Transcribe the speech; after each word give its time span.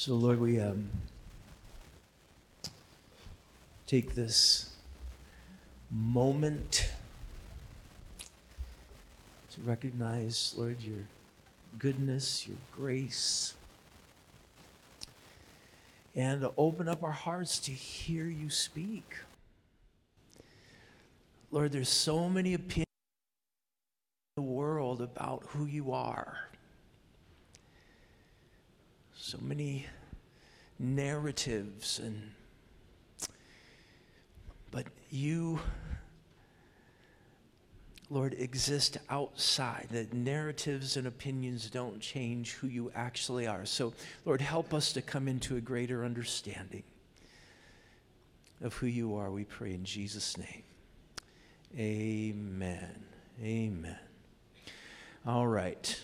So, 0.00 0.14
Lord, 0.14 0.38
we 0.40 0.60
um, 0.60 0.90
take 3.88 4.14
this 4.14 4.76
moment 5.90 6.88
to 9.50 9.60
recognize, 9.62 10.54
Lord, 10.56 10.80
your 10.82 11.00
goodness, 11.80 12.46
your 12.46 12.58
grace, 12.70 13.54
and 16.14 16.42
to 16.42 16.52
open 16.56 16.88
up 16.88 17.02
our 17.02 17.10
hearts 17.10 17.58
to 17.58 17.72
hear 17.72 18.26
you 18.26 18.50
speak. 18.50 19.16
Lord, 21.50 21.72
there's 21.72 21.88
so 21.88 22.28
many 22.28 22.54
opinions 22.54 22.86
in 24.36 24.44
the 24.44 24.48
world 24.48 25.02
about 25.02 25.42
who 25.48 25.66
you 25.66 25.90
are. 25.90 26.38
So 29.20 29.36
many 29.42 29.84
narratives 30.78 31.98
and 31.98 32.30
but 34.70 34.86
you 35.10 35.58
Lord, 38.10 38.34
exist 38.38 38.96
outside. 39.10 39.88
That 39.90 40.14
narratives 40.14 40.96
and 40.96 41.06
opinions 41.06 41.68
don't 41.68 42.00
change 42.00 42.52
who 42.52 42.66
you 42.66 42.90
actually 42.94 43.46
are. 43.46 43.66
So, 43.66 43.92
Lord, 44.24 44.40
help 44.40 44.72
us 44.72 44.94
to 44.94 45.02
come 45.02 45.28
into 45.28 45.56
a 45.56 45.60
greater 45.60 46.04
understanding 46.04 46.84
of 48.62 48.74
who 48.74 48.86
you 48.86 49.16
are, 49.16 49.30
we 49.30 49.44
pray 49.44 49.74
in 49.74 49.84
Jesus' 49.84 50.36
name. 50.36 50.62
Amen. 51.78 53.04
Amen. 53.42 53.98
All 55.26 55.46
right. 55.46 56.00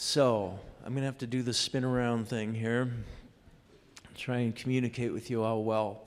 So, 0.00 0.56
I'm 0.84 0.92
going 0.92 1.02
to 1.02 1.06
have 1.06 1.18
to 1.18 1.26
do 1.26 1.42
the 1.42 1.52
spin 1.52 1.82
around 1.82 2.28
thing 2.28 2.54
here. 2.54 2.88
Try 4.16 4.38
and 4.38 4.54
communicate 4.54 5.12
with 5.12 5.28
you 5.28 5.42
all 5.42 5.64
well. 5.64 6.06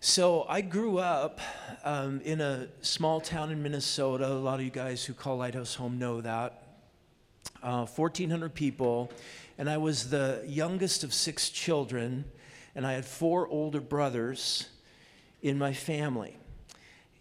So, 0.00 0.46
I 0.48 0.62
grew 0.62 0.96
up 0.96 1.38
um, 1.84 2.22
in 2.22 2.40
a 2.40 2.68
small 2.80 3.20
town 3.20 3.50
in 3.50 3.62
Minnesota. 3.62 4.26
A 4.26 4.32
lot 4.32 4.58
of 4.58 4.64
you 4.64 4.70
guys 4.70 5.04
who 5.04 5.12
call 5.12 5.36
Lighthouse 5.36 5.74
home 5.74 5.98
know 5.98 6.22
that. 6.22 6.62
Uh, 7.62 7.84
1,400 7.84 8.54
people, 8.54 9.12
and 9.58 9.68
I 9.68 9.76
was 9.76 10.08
the 10.08 10.42
youngest 10.46 11.04
of 11.04 11.12
six 11.12 11.50
children, 11.50 12.24
and 12.74 12.86
I 12.86 12.94
had 12.94 13.04
four 13.04 13.46
older 13.48 13.82
brothers 13.82 14.66
in 15.42 15.58
my 15.58 15.74
family. 15.74 16.38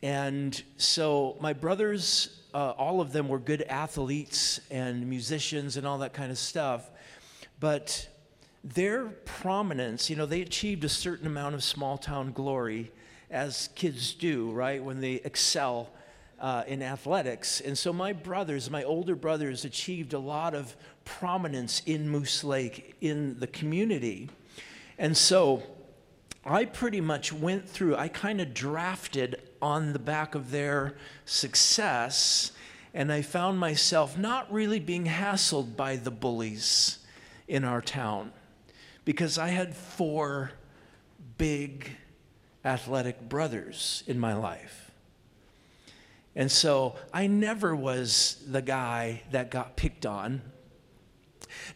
And 0.02 0.61
so 0.78 1.38
my 1.42 1.53
brothers 1.53 2.39
uh, 2.53 2.73
all 2.78 3.02
of 3.02 3.11
them 3.11 3.28
were 3.28 3.39
good 3.39 3.61
athletes 3.64 4.59
and 4.72 5.08
musicians 5.08 5.78
and 5.78 5.86
all 5.86 6.00
that 6.00 6.14
kind 6.14 6.31
of 6.31 6.38
stuff. 6.38 6.89
But 7.59 8.08
their 8.64 9.06
prominence, 9.06 10.09
you 10.09 10.16
know, 10.16 10.25
they 10.25 10.41
achieved 10.41 10.83
a 10.83 10.89
certain 10.89 11.28
amount 11.28 11.56
of 11.56 11.64
small 11.64 11.97
town 11.97 12.31
glory, 12.31 12.91
as 13.30 13.69
kids 13.75 14.14
do, 14.14 14.52
right, 14.52 14.83
when 14.83 15.00
they 15.00 15.16
excel 15.16 15.91
uh, 16.39 16.63
in 16.67 16.81
athletics. 16.81 17.61
And 17.61 17.78
so 17.78 17.94
my 17.94 18.13
brothers, 18.13 18.69
my 18.72 18.84
older 18.84 19.16
brothers, 19.16 19.66
achieved 19.66 20.13
a 20.13 20.19
lot 20.19 20.56
of 20.56 20.75
prominence 21.06 21.81
in 21.86 22.09
Moose 22.09 22.44
Lake, 22.44 22.95
in 23.02 23.39
the 23.39 23.47
community. 23.47 24.30
And 24.97 25.16
so 25.16 25.61
I 26.44 26.66
pretty 26.66 27.02
much 27.02 27.31
went 27.31 27.69
through, 27.69 27.95
I 27.95 28.08
kind 28.08 28.41
of 28.41 28.53
drafted 28.53 29.48
on 29.61 29.93
the 29.93 29.99
back 29.99 30.35
of 30.35 30.52
their 30.52 30.95
success, 31.25 32.52
and 32.93 33.11
I 33.11 33.21
found 33.21 33.59
myself 33.59 34.17
not 34.17 34.51
really 34.51 34.79
being 34.79 35.05
hassled 35.05 35.75
by 35.75 35.95
the 35.95 36.11
bullies 36.11 36.99
in 37.47 37.63
our 37.63 37.81
town 37.81 38.31
because 39.05 39.38
I 39.38 39.49
had 39.49 39.75
four 39.75 40.51
big 41.38 41.91
athletic 42.63 43.27
brothers 43.27 44.03
in 44.07 44.19
my 44.19 44.34
life. 44.34 44.91
And 46.35 46.51
so 46.51 46.95
I 47.13 47.28
never 47.28 47.75
was 47.75 48.44
the 48.47 48.61
guy 48.61 49.23
that 49.31 49.51
got 49.51 49.75
picked 49.75 50.05
on. 50.05 50.41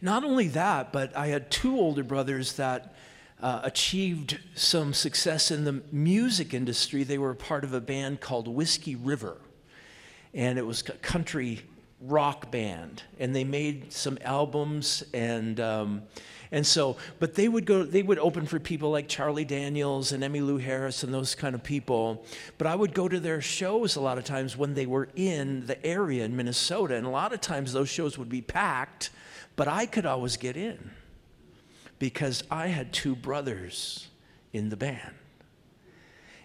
Not 0.01 0.23
only 0.23 0.47
that, 0.49 0.93
but 0.93 1.15
I 1.17 1.27
had 1.27 1.49
two 1.49 1.77
older 1.77 2.03
brothers 2.03 2.53
that 2.53 2.92
uh, 3.43 3.59
achieved 3.63 4.39
some 4.55 4.93
success 4.93 5.51
in 5.51 5.65
the 5.65 5.83
music 5.91 6.53
industry. 6.53 7.03
They 7.03 7.17
were 7.17 7.33
part 7.33 7.65
of 7.65 7.73
a 7.73 7.81
band 7.81 8.21
called 8.21 8.47
Whiskey 8.47 8.95
River, 8.95 9.35
and 10.33 10.57
it 10.57 10.65
was 10.65 10.81
a 10.87 10.93
country 10.93 11.61
rock 11.99 12.51
band, 12.51 13.03
and 13.19 13.35
they 13.35 13.43
made 13.43 13.91
some 13.91 14.17
albums 14.23 15.03
and. 15.13 15.59
Um, 15.59 16.03
and 16.53 16.67
so, 16.67 16.97
but 17.17 17.33
they 17.33 17.47
would 17.47 17.65
go, 17.65 17.81
they 17.81 18.03
would 18.03 18.19
open 18.19 18.45
for 18.45 18.59
people 18.59 18.91
like 18.91 19.07
Charlie 19.07 19.43
Daniels 19.43 20.11
and 20.11 20.23
Emmylou 20.23 20.61
Harris 20.61 21.01
and 21.03 21.11
those 21.11 21.33
kind 21.33 21.55
of 21.55 21.63
people. 21.63 22.27
But 22.59 22.67
I 22.67 22.75
would 22.75 22.93
go 22.93 23.09
to 23.09 23.19
their 23.19 23.41
shows 23.41 23.95
a 23.95 23.99
lot 23.99 24.19
of 24.19 24.23
times 24.23 24.55
when 24.55 24.75
they 24.75 24.85
were 24.85 25.09
in 25.15 25.65
the 25.65 25.83
area 25.83 26.23
in 26.23 26.35
Minnesota. 26.35 26.93
And 26.93 27.07
a 27.07 27.09
lot 27.09 27.33
of 27.33 27.41
times 27.41 27.73
those 27.73 27.89
shows 27.89 28.19
would 28.19 28.29
be 28.29 28.43
packed, 28.43 29.09
but 29.55 29.67
I 29.67 29.87
could 29.87 30.05
always 30.05 30.37
get 30.37 30.55
in 30.55 30.91
because 32.03 32.43
I 32.51 32.67
had 32.67 32.91
two 32.91 33.15
brothers 33.15 34.09
in 34.51 34.67
the 34.67 34.75
band. 34.75 35.15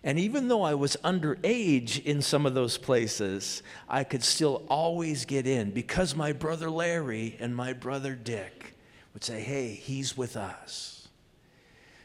And 0.05 0.17
even 0.17 0.47
though 0.47 0.63
I 0.63 0.75
was 0.75 0.97
underage 1.03 2.01
in 2.05 2.23
some 2.23 2.47
of 2.47 2.55
those 2.55 2.79
places, 2.79 3.65
I 3.89 4.05
could 4.05 4.23
still 4.23 4.63
always 4.69 5.25
get 5.25 5.49
in 5.49 5.73
because 5.73 6.15
my 6.15 6.31
brother 6.31 6.71
Larry 6.71 7.37
and 7.41 7.57
my 7.57 7.73
brother 7.73 8.15
Dick 8.15 8.77
would 9.13 9.25
say, 9.25 9.41
Hey, 9.41 9.71
he's 9.71 10.17
with 10.17 10.37
us. 10.37 11.09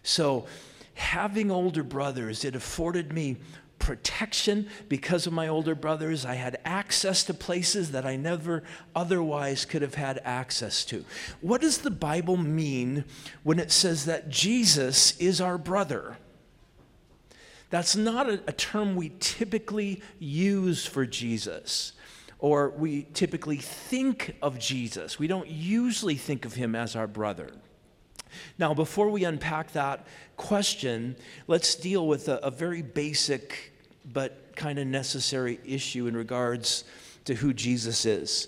So, 0.01 0.47
having 0.95 1.51
older 1.51 1.83
brothers, 1.83 2.43
it 2.43 2.55
afforded 2.55 3.13
me 3.13 3.37
protection 3.83 4.69
because 4.87 5.27
of 5.27 5.33
my 5.33 5.49
older 5.49 5.75
brothers. 5.75 6.25
I 6.25 6.35
had 6.35 6.57
access 6.63 7.25
to 7.25 7.33
places 7.33 7.91
that 7.91 8.05
I 8.05 8.15
never 8.15 8.63
otherwise 8.95 9.65
could 9.65 9.81
have 9.81 9.95
had 9.95 10.21
access 10.23 10.85
to. 10.85 11.03
What 11.41 11.59
does 11.59 11.79
the 11.79 11.91
Bible 11.91 12.37
mean 12.37 13.03
when 13.43 13.59
it 13.59 13.71
says 13.71 14.05
that 14.05 14.29
Jesus 14.29 15.17
is 15.17 15.41
our 15.41 15.57
brother? 15.57 16.15
That's 17.71 17.97
not 17.97 18.29
a, 18.29 18.41
a 18.47 18.53
term 18.53 18.95
we 18.95 19.11
typically 19.19 20.01
use 20.17 20.85
for 20.85 21.05
Jesus 21.05 21.91
or 22.39 22.69
we 22.69 23.07
typically 23.13 23.57
think 23.57 24.37
of 24.41 24.59
Jesus. 24.59 25.19
We 25.19 25.27
don't 25.27 25.49
usually 25.49 26.15
think 26.15 26.45
of 26.45 26.53
him 26.53 26.73
as 26.73 26.95
our 26.95 27.07
brother. 27.07 27.51
Now, 28.57 28.73
before 28.73 29.09
we 29.09 29.25
unpack 29.25 29.73
that 29.73 30.07
question, 30.37 31.17
let's 31.47 31.75
deal 31.75 32.07
with 32.07 32.29
a, 32.29 32.37
a 32.45 32.49
very 32.49 32.81
basic 32.81 33.72
but 34.11 34.55
kind 34.55 34.79
of 34.79 34.87
necessary 34.87 35.59
issue 35.65 36.07
in 36.07 36.15
regards 36.15 36.83
to 37.25 37.35
who 37.35 37.53
Jesus 37.53 38.05
is. 38.05 38.47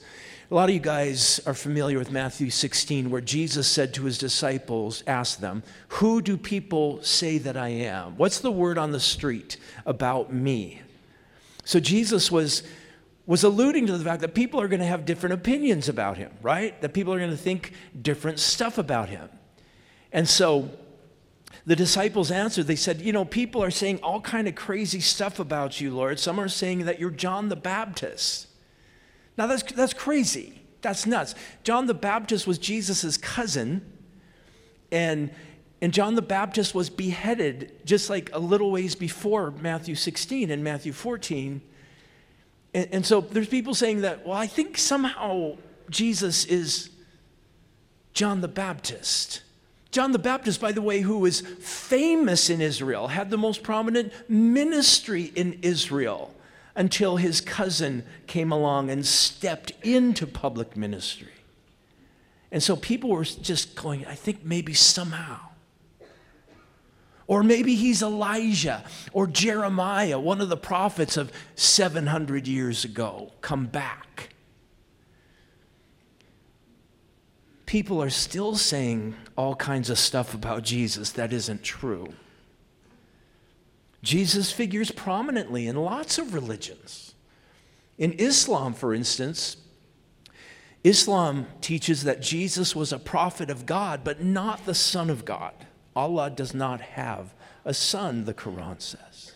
A 0.51 0.53
lot 0.53 0.69
of 0.69 0.75
you 0.75 0.81
guys 0.81 1.39
are 1.47 1.55
familiar 1.55 1.97
with 1.97 2.11
Matthew 2.11 2.51
16, 2.51 3.09
where 3.09 3.21
Jesus 3.21 3.67
said 3.67 3.95
to 3.95 4.03
his 4.03 4.19
disciples, 4.19 5.03
asked 5.07 5.41
them, 5.41 5.63
Who 5.88 6.21
do 6.21 6.38
people 6.38 7.01
say 7.01 7.39
that 7.39 7.57
I 7.57 7.69
am? 7.69 8.16
What's 8.17 8.39
the 8.39 8.51
word 8.51 8.77
on 8.77 8.91
the 8.91 8.99
street 8.99 9.57
about 9.88 10.31
me? 10.31 10.81
So 11.63 11.79
Jesus 11.79 12.31
was, 12.31 12.61
was 13.25 13.43
alluding 13.43 13.87
to 13.87 13.97
the 13.97 14.03
fact 14.03 14.22
that 14.22 14.35
people 14.35 14.61
are 14.61 14.67
going 14.67 14.81
to 14.81 14.85
have 14.85 15.03
different 15.03 15.33
opinions 15.33 15.89
about 15.89 16.17
him, 16.17 16.31
right? 16.43 16.79
That 16.81 16.93
people 16.93 17.11
are 17.11 17.19
going 17.19 17.31
to 17.31 17.37
think 17.37 17.73
different 17.99 18.37
stuff 18.37 18.77
about 18.77 19.09
him. 19.09 19.27
And 20.11 20.29
so 20.29 20.69
the 21.65 21.75
disciples 21.75 22.31
answered 22.31 22.67
they 22.67 22.75
said 22.75 23.01
you 23.01 23.11
know 23.11 23.25
people 23.25 23.63
are 23.63 23.71
saying 23.71 23.99
all 24.03 24.21
kind 24.21 24.47
of 24.47 24.55
crazy 24.55 24.99
stuff 24.99 25.39
about 25.39 25.81
you 25.81 25.93
lord. 25.95 26.19
Some 26.19 26.39
are 26.39 26.49
saying 26.49 26.85
that 26.85 26.99
you're 26.99 27.09
john 27.11 27.49
the 27.49 27.55
baptist. 27.55 28.47
Now 29.37 29.47
that's, 29.47 29.63
that's 29.63 29.93
crazy. 29.93 30.61
That's 30.81 31.05
nuts. 31.05 31.35
John 31.63 31.87
the 31.87 31.93
baptist 31.93 32.47
was 32.47 32.57
jesus' 32.57 33.17
cousin 33.17 33.93
and 34.91 35.31
and 35.81 35.93
john 35.93 36.16
the 36.16 36.22
baptist 36.22 36.73
was 36.73 36.90
beheaded 36.90 37.72
just 37.85 38.09
like 38.09 38.29
a 38.34 38.40
little 38.40 38.72
ways 38.72 38.95
before 38.95 39.51
matthew 39.51 39.95
16 39.95 40.49
and 40.49 40.63
matthew 40.63 40.93
14 40.93 41.61
and, 42.73 42.90
and 42.91 43.05
so 43.05 43.22
there's 43.22 43.47
people 43.47 43.73
saying 43.73 44.01
that 44.01 44.25
well 44.25 44.37
i 44.37 44.47
think 44.47 44.78
somehow 44.78 45.57
jesus 45.90 46.45
is 46.45 46.90
john 48.13 48.41
the 48.41 48.47
baptist 48.47 49.41
John 49.95 50.11
the 50.11 50.19
Baptist, 50.19 50.59
by 50.59 50.73
the 50.73 50.81
way, 50.81 50.99
who 50.99 51.19
was 51.19 51.39
famous 51.39 52.49
in 52.49 52.59
Israel, 52.59 53.07
had 53.07 53.29
the 53.29 53.37
most 53.37 53.63
prominent 53.63 54.11
ministry 54.27 55.31
in 55.35 55.57
Israel 55.61 56.35
until 56.75 57.15
his 57.15 57.39
cousin 57.39 58.03
came 58.27 58.51
along 58.51 58.89
and 58.89 59.05
stepped 59.05 59.71
into 59.83 60.27
public 60.27 60.75
ministry. 60.75 61.31
And 62.51 62.61
so 62.61 62.75
people 62.75 63.09
were 63.09 63.23
just 63.23 63.77
going, 63.77 64.05
I 64.05 64.15
think 64.15 64.43
maybe 64.43 64.73
somehow. 64.73 65.39
Or 67.25 67.41
maybe 67.41 67.75
he's 67.75 68.01
Elijah 68.01 68.83
or 69.13 69.27
Jeremiah, 69.27 70.19
one 70.19 70.41
of 70.41 70.49
the 70.49 70.57
prophets 70.57 71.15
of 71.15 71.31
700 71.55 72.49
years 72.49 72.83
ago, 72.83 73.31
come 73.39 73.67
back. 73.67 74.34
People 77.66 78.02
are 78.02 78.09
still 78.09 78.56
saying 78.56 79.16
all 79.35 79.56
kinds 79.56 79.90
of 79.90 79.97
stuff 79.97 80.34
about 80.34 80.64
Jesus 80.64 81.12
that 81.12 81.34
isn't 81.34 81.64
true. 81.64 82.14
Jesus 84.03 84.52
figures 84.52 84.91
prominently 84.91 85.67
in 85.67 85.76
lots 85.76 86.17
of 86.17 86.34
religions. 86.34 87.16
In 87.97 88.14
Islam, 88.14 88.73
for 88.73 88.94
instance, 88.94 89.58
Islam 90.84 91.47
teaches 91.62 92.03
that 92.03 92.22
Jesus 92.22 92.76
was 92.76 92.94
a 92.94 93.00
prophet 93.00 93.50
of 93.50 93.66
God, 93.66 94.03
but 94.03 94.22
not 94.22 94.66
the 94.66 94.76
Son 94.76 95.09
of 95.09 95.26
God. 95.26 95.53
Allah 95.96 96.29
does 96.29 96.53
not 96.53 96.82
have 96.82 97.34
a 97.64 97.73
son, 97.73 98.26
the 98.26 98.34
Quran 98.34 98.79
says. 98.79 99.32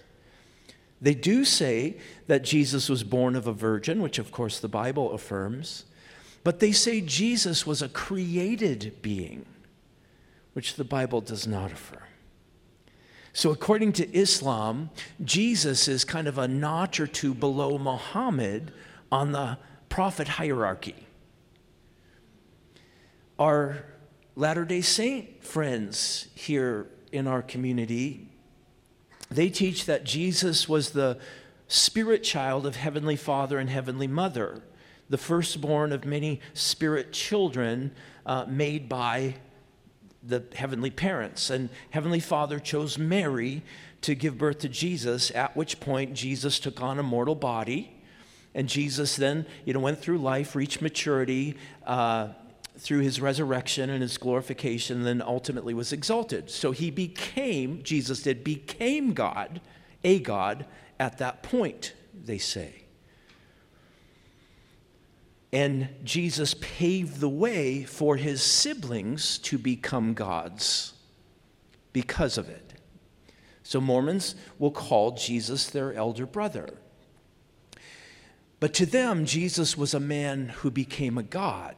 They 1.02 1.16
do 1.16 1.46
say 1.46 1.98
that 2.28 2.44
Jesus 2.44 2.90
was 2.90 3.04
born 3.04 3.36
of 3.36 3.48
a 3.48 3.54
virgin, 3.54 4.02
which 4.02 4.20
of 4.20 4.31
course 4.31 4.60
the 4.60 4.68
Bible 4.68 5.14
affirms, 5.14 5.86
but 6.44 6.59
they 6.59 6.71
say 6.71 7.01
Jesus 7.01 7.65
was 7.65 7.81
a 7.81 7.89
created 7.89 9.01
being, 9.01 9.45
which 10.53 10.75
the 10.75 10.83
Bible 10.83 11.21
does 11.21 11.45
not 11.45 11.71
affirm. 11.71 12.03
So, 13.33 13.51
according 13.51 13.94
to 13.94 14.15
Islam, 14.15 14.89
Jesus 15.24 15.88
is 15.88 16.03
kind 16.03 16.27
of 16.27 16.38
a 16.38 16.47
notch 16.47 17.00
or 17.00 17.07
two 17.07 17.33
below 17.33 17.77
Muhammad 17.77 18.74
on 19.12 19.31
the 19.31 19.57
prophet 19.88 20.27
hierarchy. 20.27 20.95
Our 23.38 23.85
Latter 24.35 24.63
day 24.63 24.81
Saint 24.81 25.44
friends 25.44 26.27
here 26.33 26.88
in 27.12 27.27
our 27.27 27.42
community, 27.42 28.30
they 29.30 29.50
teach 29.50 29.85
that 29.85 30.06
Jesus 30.06 30.69
was 30.69 30.92
the 30.92 31.19
spirit 31.68 32.24
child 32.24 32.65
of 32.65 32.77
Heavenly 32.77 33.15
Father 33.15 33.59
and 33.59 33.69
Heavenly 33.69 34.07
Mother, 34.07 34.62
the 35.09 35.17
firstborn 35.17 35.91
of 35.91 36.06
many 36.06 36.39
spirit 36.53 37.11
children 37.11 37.91
uh, 38.25 38.45
made 38.47 38.88
by 38.88 39.35
the 40.23 40.44
heavenly 40.53 40.91
parents. 40.91 41.50
And 41.50 41.69
Heavenly 41.91 42.19
Father 42.19 42.59
chose 42.59 42.97
Mary 42.97 43.63
to 44.01 44.15
give 44.15 44.38
birth 44.38 44.59
to 44.59 44.69
Jesus, 44.69 45.31
at 45.31 45.56
which 45.56 45.79
point 45.79 46.13
Jesus 46.13 46.59
took 46.59 46.81
on 46.81 47.00
a 47.00 47.03
mortal 47.03 47.35
body. 47.35 47.95
And 48.53 48.67
Jesus 48.67 49.15
then, 49.15 49.45
you 49.65 49.73
know, 49.73 49.79
went 49.79 50.00
through 50.00 50.17
life, 50.17 50.56
reached 50.56 50.81
maturity 50.81 51.56
uh, 51.85 52.29
through 52.77 53.00
his 53.00 53.21
resurrection 53.21 53.89
and 53.89 54.01
his 54.01 54.17
glorification, 54.17 54.97
and 54.97 55.06
then 55.06 55.21
ultimately 55.21 55.73
was 55.73 55.94
exalted. 55.94 56.50
So 56.50 56.71
he 56.71 56.91
became, 56.91 57.83
Jesus 57.83 58.23
did, 58.23 58.44
became 58.44 59.13
God, 59.13 59.61
a 60.03 60.19
God, 60.19 60.65
at 61.00 61.17
that 61.19 61.44
point, 61.44 61.94
they 62.13 62.38
say. 62.38 62.79
And 65.51 65.90
Jesus 66.04 66.54
paved 66.54 67.19
the 67.19 67.30
way 67.30 67.84
for 67.84 68.18
his 68.18 68.42
siblings 68.42 69.40
to 69.40 69.57
become 69.57 70.13
gods 70.13 70.94
because 71.92 72.38
of 72.38 72.50
it. 72.50 72.74
So 73.63 73.81
Mormons 73.81 74.36
will 74.57 74.72
call 74.72 75.12
Jesus 75.12 75.69
their 75.69 75.94
elder 75.94 76.25
brother. 76.25 76.75
But 78.60 78.74
to 78.75 78.86
them, 78.86 79.25
Jesus 79.25 79.78
was 79.78 79.94
a 79.94 80.00
man 80.00 80.50
who 80.50 80.69
became 80.69 81.18
a 81.18 81.24
God, 81.24 81.75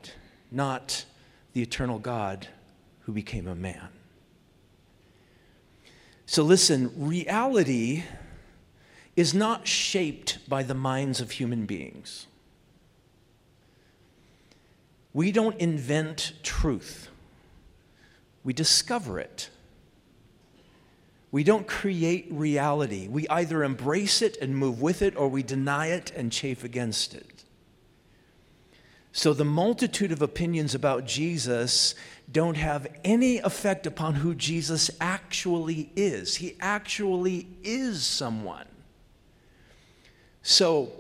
not 0.52 1.06
the 1.54 1.62
eternal 1.62 2.00
God 2.00 2.48
who 3.02 3.12
became 3.14 3.48
a 3.48 3.56
man. 3.56 3.90
So 6.26 6.44
listen, 6.44 6.92
reality 6.96 8.04
is 9.16 9.34
not 9.34 9.68
shaped 9.68 10.40
by 10.48 10.64
the 10.64 10.74
minds 10.74 11.20
of 11.20 11.32
human 11.32 11.66
beings. 11.66 12.28
We 15.14 15.32
don't 15.32 15.58
invent 15.58 16.34
truth, 16.44 17.10
we 18.44 18.54
discover 18.54 19.20
it. 19.20 19.50
We 21.34 21.46
don't 21.46 21.66
create 21.66 22.28
reality. 22.30 23.08
We 23.08 23.26
either 23.30 23.64
embrace 23.64 24.22
it 24.22 24.36
and 24.42 24.54
move 24.54 24.82
with 24.82 25.02
it, 25.02 25.16
or 25.16 25.30
we 25.30 25.44
deny 25.44 25.88
it 25.88 26.12
and 26.12 26.30
chafe 26.30 26.66
against 26.66 27.14
it. 27.16 27.46
So 29.14 29.34
the 29.34 29.46
multitude 29.46 30.12
of 30.12 30.22
opinions 30.22 30.76
about 30.76 31.06
Jesus 31.06 31.96
don't 32.32 32.56
have 32.56 32.88
any 33.04 33.40
effect 33.40 33.86
upon 33.86 34.16
who 34.16 34.34
Jesus 34.36 34.90
actually 35.02 35.92
is. 35.96 36.36
He 36.36 36.56
actually 36.62 37.48
is 37.64 38.06
someone. 38.06 38.68
So, 40.44 40.92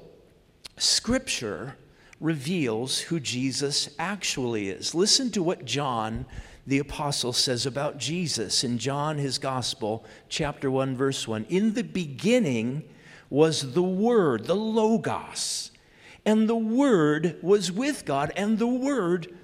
Scripture 0.77 1.75
reveals 2.21 2.99
who 2.99 3.19
Jesus 3.19 3.89
actually 3.99 4.69
is. 4.69 4.95
Listen 4.95 5.31
to 5.31 5.43
what 5.43 5.65
John 5.65 6.25
the 6.67 6.79
apostle 6.79 7.33
says 7.33 7.65
about 7.65 7.97
Jesus 7.97 8.63
in 8.63 8.77
John, 8.77 9.17
his 9.17 9.39
gospel, 9.39 10.05
chapter 10.29 10.69
1, 10.69 10.95
verse 10.95 11.27
1. 11.27 11.47
In 11.49 11.73
the 11.73 11.83
beginning 11.83 12.83
was 13.31 13.73
the 13.73 13.81
Word, 13.81 14.45
the 14.45 14.55
Logos, 14.55 15.71
and 16.23 16.47
the 16.47 16.55
Word 16.55 17.37
was 17.41 17.71
with 17.71 18.05
God, 18.05 18.31
and 18.35 18.59
the 18.59 18.67
Word 18.67 19.35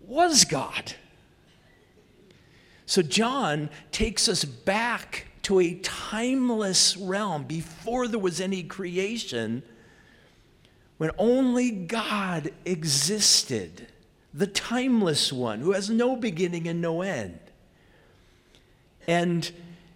was 0.00 0.44
God. 0.44 0.94
So 2.86 3.02
John 3.02 3.68
takes 3.90 4.28
us 4.28 4.44
back 4.44 5.26
to 5.42 5.58
a 5.58 5.74
timeless 5.80 6.96
realm 6.96 7.44
before 7.44 8.06
there 8.06 8.20
was 8.20 8.40
any 8.40 8.62
creation 8.62 9.64
when 10.98 11.10
only 11.18 11.70
God 11.70 12.52
existed, 12.64 13.88
the 14.32 14.46
timeless 14.46 15.32
one 15.32 15.60
who 15.60 15.72
has 15.72 15.90
no 15.90 16.16
beginning 16.16 16.68
and 16.68 16.80
no 16.80 17.02
end. 17.02 17.38
And 19.06 19.50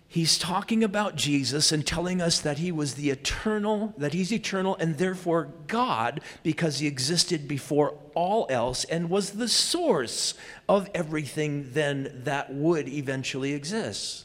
he's 0.08 0.38
talking 0.38 0.82
about 0.82 1.14
Jesus 1.14 1.70
and 1.70 1.86
telling 1.86 2.20
us 2.20 2.40
that 2.40 2.58
he 2.58 2.72
was 2.72 2.94
the 2.94 3.10
eternal, 3.10 3.94
that 3.96 4.12
he's 4.12 4.32
eternal 4.32 4.76
and 4.76 4.98
therefore 4.98 5.52
God 5.66 6.20
because 6.42 6.78
he 6.78 6.86
existed 6.86 7.46
before 7.46 7.94
all 8.14 8.46
else 8.50 8.84
and 8.84 9.10
was 9.10 9.32
the 9.32 9.48
source 9.48 10.34
of 10.68 10.88
everything 10.94 11.70
then 11.72 12.22
that 12.24 12.52
would 12.52 12.88
eventually 12.88 13.52
exist. 13.52 14.24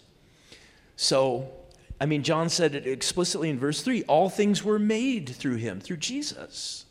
So 0.96 1.52
I 2.00 2.06
mean, 2.06 2.24
John 2.24 2.50
said 2.50 2.76
it 2.76 2.88
explicitly 2.88 3.50
in 3.50 3.60
verse 3.60 3.82
3 3.82 4.04
all 4.04 4.30
things 4.30 4.64
were 4.64 4.80
made 4.80 5.30
through 5.30 5.56
him, 5.56 5.80
through 5.80 5.98
Jesus. 5.98 6.86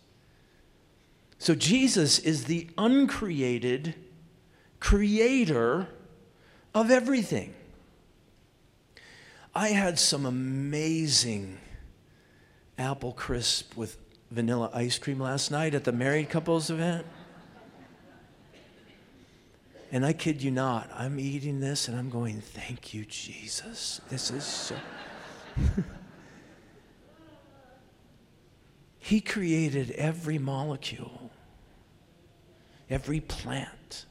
So 1.38 1.54
Jesus 1.54 2.18
is 2.18 2.44
the 2.44 2.68
uncreated 2.78 3.94
creator 4.78 5.88
of 6.74 6.90
everything. 6.90 7.52
I 9.54 9.68
had 9.68 9.98
some 9.98 10.24
amazing 10.24 11.58
apple 12.78 13.12
crisp 13.12 13.76
with 13.76 13.98
vanilla 14.30 14.70
ice 14.72 14.98
cream 14.98 15.20
last 15.20 15.50
night 15.50 15.74
at 15.74 15.84
the 15.84 15.92
married 15.92 16.30
couples 16.30 16.70
event. 16.70 17.06
And 19.92 20.06
I 20.06 20.14
kid 20.14 20.42
you 20.42 20.50
not, 20.50 20.90
I'm 20.96 21.20
eating 21.20 21.60
this 21.60 21.86
and 21.86 21.98
I'm 21.98 22.08
going, 22.08 22.40
thank 22.40 22.94
you, 22.94 23.04
Jesus. 23.04 24.00
This 24.08 24.30
is 24.30 24.42
so. 24.42 24.74
he 28.98 29.20
created 29.20 29.90
every 29.90 30.38
molecule, 30.38 31.30
every 32.88 33.20
plant. 33.20 34.06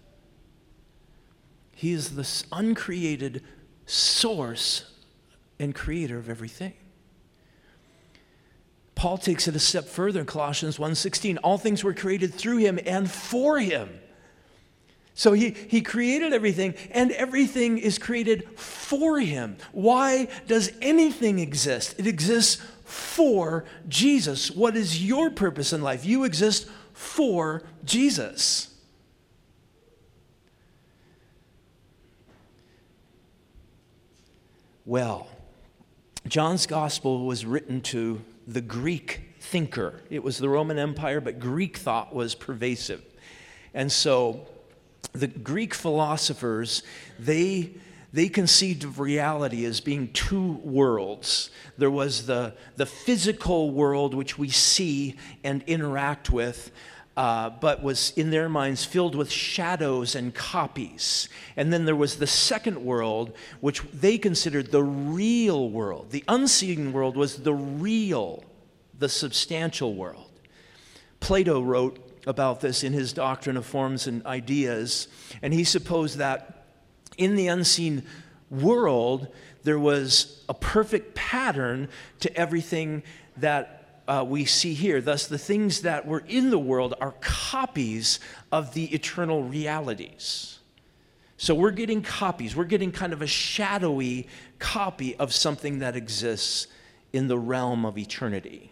He 1.72 1.94
is 1.94 2.16
the 2.16 2.46
uncreated 2.56 3.44
source 3.88 4.86
and 5.58 5.74
creator 5.74 6.20
of 6.20 6.30
everything. 6.30 6.74
Paul 8.94 9.18
takes 9.18 9.48
it 9.48 9.56
a 9.56 9.60
step 9.60 9.86
further 9.86 10.20
in 10.20 10.28
Colossians 10.28 10.78
1:16. 10.78 11.40
All 11.44 11.58
things 11.58 11.84
were 11.84 11.96
created 11.96 12.36
through 12.36 12.58
him 12.58 12.80
and 12.86 13.10
for 13.10 13.58
him. 13.58 13.90
So 15.22 15.34
he, 15.34 15.52
he 15.52 15.82
created 15.82 16.34
everything, 16.34 16.74
and 16.90 17.12
everything 17.12 17.78
is 17.78 18.00
created 18.00 18.58
for 18.58 19.20
him. 19.20 19.56
Why 19.72 20.28
does 20.48 20.72
anything 20.82 21.38
exist? 21.38 21.94
It 22.00 22.08
exists 22.08 22.60
for 22.86 23.64
Jesus. 23.88 24.50
What 24.50 24.76
is 24.76 25.06
your 25.06 25.30
purpose 25.30 25.74
in 25.74 25.84
life? 25.84 26.06
You 26.06 26.24
exist 26.24 26.68
for 26.94 27.62
Jesus. 27.86 28.74
Well, 34.88 35.28
John's 36.28 36.66
gospel 36.66 37.28
was 37.28 37.46
written 37.46 37.82
to 37.82 38.24
the 38.48 38.62
Greek 38.62 39.22
thinker. 39.40 40.02
It 40.10 40.24
was 40.24 40.40
the 40.40 40.50
Roman 40.50 40.80
Empire, 40.80 41.22
but 41.22 41.40
Greek 41.40 41.78
thought 41.78 42.12
was 42.12 42.34
pervasive. 42.34 43.04
And 43.76 43.92
so 43.92 44.48
the 45.14 45.28
Greek 45.28 45.74
philosophers, 45.74 46.84
they, 47.20 47.72
they 48.14 48.30
conceived 48.30 48.84
of 48.84 49.00
reality 49.00 49.66
as 49.66 49.80
being 49.80 50.12
two 50.14 50.54
worlds. 50.64 51.50
There 51.78 51.92
was 51.92 52.26
the, 52.26 52.54
the 52.78 52.86
physical 52.86 53.72
world, 53.72 54.14
which 54.14 54.38
we 54.38 54.50
see 54.50 55.18
and 55.44 55.64
interact 55.68 56.30
with, 56.30 56.72
uh, 57.18 57.50
but 57.50 57.84
was 57.84 58.12
in 58.16 58.30
their 58.30 58.48
minds 58.48 58.86
filled 58.86 59.16
with 59.16 59.30
shadows 59.30 60.16
and 60.16 60.34
copies. 60.34 61.28
And 61.58 61.72
then 61.74 61.86
there 61.86 61.96
was 61.96 62.16
the 62.16 62.28
second 62.28 62.84
world, 62.84 63.34
which 63.60 63.82
they 63.92 64.18
considered 64.18 64.72
the 64.72 64.84
real 64.84 65.70
world. 65.70 66.12
The 66.12 66.24
unseen 66.28 66.94
world 66.94 67.18
was 67.18 67.38
the 67.38 67.54
real, 67.54 68.46
the 68.98 69.10
substantial 69.10 69.94
world. 69.94 70.30
Plato 71.20 71.62
wrote 71.62 72.11
about 72.28 72.62
this 72.62 72.84
in 72.84 72.94
his 72.94 73.14
Doctrine 73.14 73.58
of 73.58 73.66
Forms 73.66 74.08
and 74.08 74.26
Ideas, 74.26 75.08
and 75.42 75.54
he 75.54 75.64
supposed 75.64 76.18
that 76.18 76.66
in 77.18 77.36
the 77.36 77.48
unseen 77.48 78.04
world, 78.50 79.28
there 79.64 79.80
was 79.80 80.44
a 80.50 80.54
perfect 80.54 81.16
pattern 81.16 81.90
to 82.20 82.36
everything 82.36 83.04
that 83.38 84.04
uh, 84.08 84.26
we 84.28 84.46
see 84.46 84.74
here. 84.74 85.02
Thus, 85.02 85.28
the 85.28 85.38
things 85.38 85.82
that 85.82 86.06
were 86.06 86.24
in 86.28 86.50
the 86.50 86.60
world 86.60 86.96
are 87.00 87.14
copies 87.22 88.20
of 88.52 88.74
the 88.74 88.94
eternal 88.94 89.44
realities. 89.44 90.60
So 91.38 91.56
we're 91.56 91.72
getting 91.72 92.02
copies. 92.02 92.56
We're 92.56 92.66
getting 92.66 92.92
kind 92.92 93.14
of 93.14 93.22
a 93.22 93.28
shadowy 93.28 94.28
copy 94.60 95.16
of 95.16 95.34
something 95.34 95.80
that 95.80 95.96
exists 95.96 96.68
in 97.14 97.28
the 97.28 97.38
realm 97.38 97.86
of 97.86 97.98
eternity. 97.98 98.71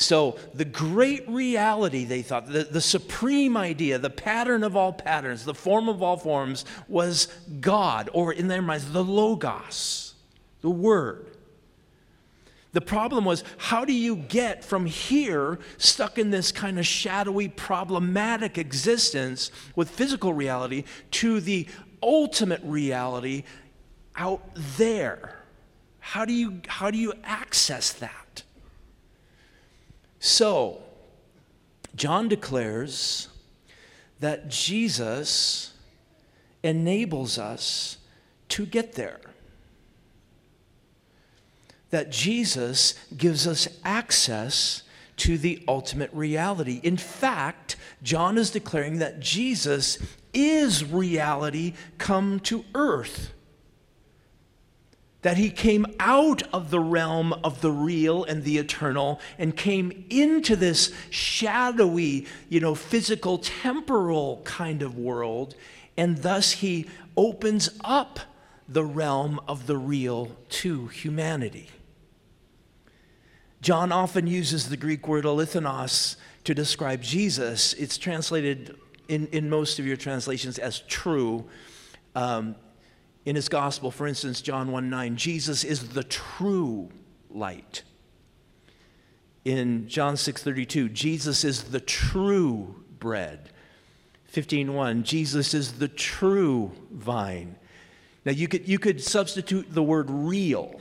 So, 0.00 0.38
the 0.54 0.64
great 0.64 1.28
reality, 1.28 2.04
they 2.04 2.22
thought, 2.22 2.46
the, 2.46 2.62
the 2.62 2.80
supreme 2.80 3.56
idea, 3.56 3.98
the 3.98 4.08
pattern 4.08 4.62
of 4.62 4.76
all 4.76 4.92
patterns, 4.92 5.44
the 5.44 5.54
form 5.54 5.88
of 5.88 6.04
all 6.04 6.16
forms, 6.16 6.64
was 6.86 7.26
God, 7.60 8.08
or 8.12 8.32
in 8.32 8.46
their 8.46 8.62
minds, 8.62 8.92
the 8.92 9.02
Logos, 9.02 10.14
the 10.60 10.70
Word. 10.70 11.26
The 12.74 12.80
problem 12.80 13.24
was, 13.24 13.42
how 13.56 13.84
do 13.84 13.92
you 13.92 14.14
get 14.14 14.64
from 14.64 14.86
here, 14.86 15.58
stuck 15.78 16.16
in 16.16 16.30
this 16.30 16.52
kind 16.52 16.78
of 16.78 16.86
shadowy, 16.86 17.48
problematic 17.48 18.56
existence 18.56 19.50
with 19.74 19.90
physical 19.90 20.32
reality, 20.32 20.84
to 21.10 21.40
the 21.40 21.66
ultimate 22.04 22.60
reality 22.62 23.42
out 24.14 24.48
there? 24.54 25.40
How 25.98 26.24
do 26.24 26.32
you, 26.32 26.60
how 26.68 26.92
do 26.92 26.98
you 26.98 27.14
access 27.24 27.94
that? 27.94 28.27
So, 30.20 30.82
John 31.94 32.28
declares 32.28 33.28
that 34.20 34.48
Jesus 34.48 35.72
enables 36.62 37.38
us 37.38 37.98
to 38.48 38.66
get 38.66 38.94
there 38.94 39.20
that 41.90 42.10
Jesus 42.10 42.94
gives 43.16 43.46
us 43.46 43.68
access 43.84 44.82
to 45.18 45.38
the 45.38 45.64
ultimate 45.66 46.10
reality. 46.12 46.80
In 46.82 46.96
fact, 46.96 47.76
John 48.02 48.38
is 48.38 48.50
declaring 48.50 48.98
that 48.98 49.20
Jesus 49.20 49.98
is 50.32 50.84
reality 50.84 51.74
come 51.96 52.40
to 52.40 52.64
earth. 52.74 53.32
That 55.22 55.36
he 55.36 55.50
came 55.50 55.84
out 55.98 56.42
of 56.52 56.70
the 56.70 56.80
realm 56.80 57.32
of 57.44 57.60
the 57.60 57.72
real 57.72 58.22
and 58.24 58.44
the 58.44 58.58
eternal 58.58 59.20
and 59.36 59.56
came 59.56 60.04
into 60.10 60.54
this 60.54 60.92
shadowy, 61.10 62.26
you 62.48 62.60
know, 62.60 62.74
physical, 62.74 63.38
temporal 63.38 64.42
kind 64.44 64.80
of 64.80 64.96
world. 64.96 65.56
And 65.96 66.18
thus 66.18 66.52
he 66.52 66.86
opens 67.16 67.70
up 67.84 68.20
the 68.68 68.84
realm 68.84 69.40
of 69.48 69.66
the 69.66 69.76
real 69.76 70.36
to 70.50 70.86
humanity. 70.86 71.68
John 73.60 73.90
often 73.90 74.28
uses 74.28 74.68
the 74.68 74.76
Greek 74.76 75.08
word 75.08 75.24
alithos 75.24 76.16
to 76.44 76.54
describe 76.54 77.02
Jesus. 77.02 77.72
It's 77.72 77.98
translated 77.98 78.76
in, 79.08 79.26
in 79.28 79.50
most 79.50 79.78
of 79.78 79.86
your 79.86 79.96
translations 79.96 80.58
as 80.58 80.80
true. 80.80 81.44
Um, 82.14 82.54
in 83.28 83.36
his 83.36 83.48
gospel, 83.48 83.90
for 83.90 84.06
instance, 84.06 84.40
John 84.40 84.72
1 84.72 84.88
9, 84.88 85.16
Jesus 85.16 85.62
is 85.62 85.90
the 85.90 86.04
true 86.04 86.90
light. 87.30 87.82
In 89.44 89.88
John 89.88 90.16
6 90.16 90.42
32, 90.42 90.88
Jesus 90.88 91.44
is 91.44 91.64
the 91.64 91.80
true 91.80 92.82
bread. 92.98 93.50
15:1 94.32 95.04
Jesus 95.04 95.54
is 95.54 95.74
the 95.74 95.88
true 95.88 96.72
vine. 96.90 97.56
Now 98.24 98.32
you 98.32 98.46
could 98.46 98.68
you 98.68 98.78
could 98.78 99.02
substitute 99.02 99.72
the 99.72 99.82
word 99.82 100.10
real 100.10 100.80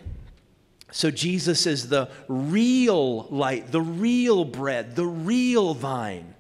so 0.92 1.12
Jesus 1.12 1.66
is 1.66 1.90
the 1.90 2.10
real 2.28 3.24
light, 3.24 3.72
the 3.72 3.82
real 3.82 4.46
bread, 4.46 4.96
the 4.96 5.06
real 5.06 5.74
vine. 5.74 6.34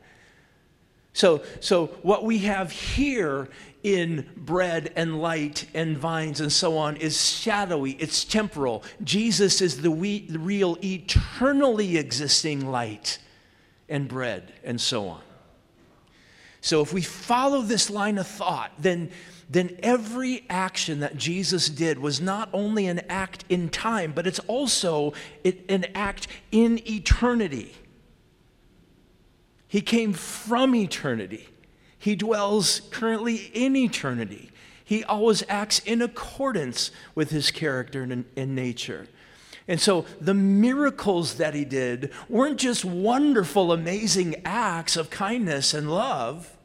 So, 1.17 1.41
so 1.61 1.87
what 2.03 2.23
we 2.23 2.37
have 2.39 2.71
here 2.71 3.49
in 3.81 4.29
bread 4.37 4.93
and 4.95 5.19
light 5.19 5.65
and 5.73 5.97
vines 5.97 6.41
and 6.41 6.53
so 6.53 6.77
on 6.77 6.95
is 6.97 7.27
shadowy, 7.27 7.93
it's 7.93 8.23
temporal. 8.23 8.83
Jesus 9.03 9.59
is 9.59 9.81
the, 9.81 9.89
we, 9.89 10.27
the 10.27 10.37
real 10.37 10.77
eternally 10.83 11.97
existing 11.97 12.69
light 12.69 13.17
and 13.89 14.07
bread 14.07 14.53
and 14.63 14.79
so 14.79 15.07
on. 15.07 15.21
So 16.61 16.83
if 16.83 16.93
we 16.93 17.01
follow 17.01 17.63
this 17.63 17.89
line 17.89 18.19
of 18.19 18.27
thought, 18.27 18.73
then 18.77 19.09
then 19.49 19.79
every 19.81 20.45
action 20.49 20.99
that 20.99 21.17
Jesus 21.17 21.69
did 21.69 21.97
was 21.97 22.21
not 22.21 22.49
only 22.53 22.85
an 22.85 22.99
act 23.09 23.45
in 23.47 23.69
time, 23.69 24.11
but 24.13 24.27
it's 24.27 24.39
also 24.39 25.13
an 25.45 25.85
act 25.95 26.27
in 26.51 26.79
eternity. 26.85 27.73
He 29.67 29.81
came 29.81 30.13
from 30.13 30.73
eternity. 30.75 31.49
He 31.97 32.15
dwells 32.15 32.81
currently 32.91 33.51
in 33.53 33.75
eternity. 33.75 34.51
He 34.83 35.03
always 35.03 35.43
acts 35.49 35.79
in 35.79 36.01
accordance 36.01 36.91
with 37.13 37.29
his 37.31 37.51
character 37.51 38.03
and, 38.03 38.25
and 38.37 38.55
nature. 38.55 39.07
And 39.67 39.81
so 39.81 40.05
the 40.21 40.33
miracles 40.33 41.35
that 41.35 41.53
he 41.53 41.65
did 41.65 42.11
weren't 42.29 42.57
just 42.59 42.85
wonderful, 42.85 43.73
amazing 43.73 44.41
acts 44.45 44.95
of 44.95 45.09
kindness 45.09 45.73
and 45.73 45.91
love, 45.91 46.55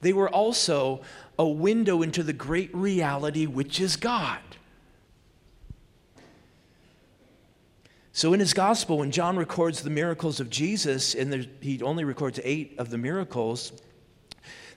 they 0.00 0.12
were 0.12 0.28
also 0.28 1.02
a 1.38 1.46
window 1.46 2.02
into 2.02 2.22
the 2.22 2.32
great 2.32 2.74
reality, 2.74 3.46
which 3.46 3.80
is 3.80 3.94
God. 3.96 4.40
So, 8.20 8.34
in 8.34 8.40
his 8.40 8.52
gospel, 8.52 8.98
when 8.98 9.12
John 9.12 9.38
records 9.38 9.80
the 9.80 9.88
miracles 9.88 10.40
of 10.40 10.50
Jesus, 10.50 11.14
and 11.14 11.48
he 11.62 11.80
only 11.80 12.04
records 12.04 12.38
eight 12.44 12.74
of 12.76 12.90
the 12.90 12.98
miracles, 12.98 13.72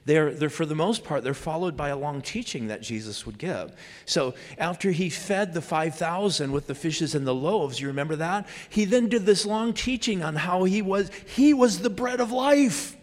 they're, 0.05 0.31
they're, 0.31 0.49
for 0.49 0.65
the 0.65 0.75
most 0.75 1.03
part, 1.03 1.25
they're 1.25 1.33
followed 1.33 1.75
by 1.75 1.89
a 1.89 1.97
long 1.97 2.21
teaching 2.21 2.67
that 2.67 2.81
Jesus 2.81 3.25
would 3.25 3.37
give. 3.37 3.75
So, 4.05 4.33
after 4.57 4.91
he 4.91 5.09
fed 5.09 5.53
the 5.53 5.61
5,000 5.61 6.53
with 6.53 6.67
the 6.67 6.73
fishes 6.73 7.15
and 7.15 7.27
the 7.27 7.35
loaves, 7.35 7.81
you 7.81 7.87
remember 7.87 8.15
that? 8.15 8.47
He 8.69 8.85
then 8.85 9.09
did 9.09 9.25
this 9.25 9.45
long 9.45 9.73
teaching 9.73 10.23
on 10.23 10.37
how 10.37 10.63
he 10.63 10.81
was, 10.81 11.11
he 11.35 11.53
was 11.53 11.79
the 11.79 11.89
bread 11.89 12.21
of 12.21 12.31
life. 12.31 12.95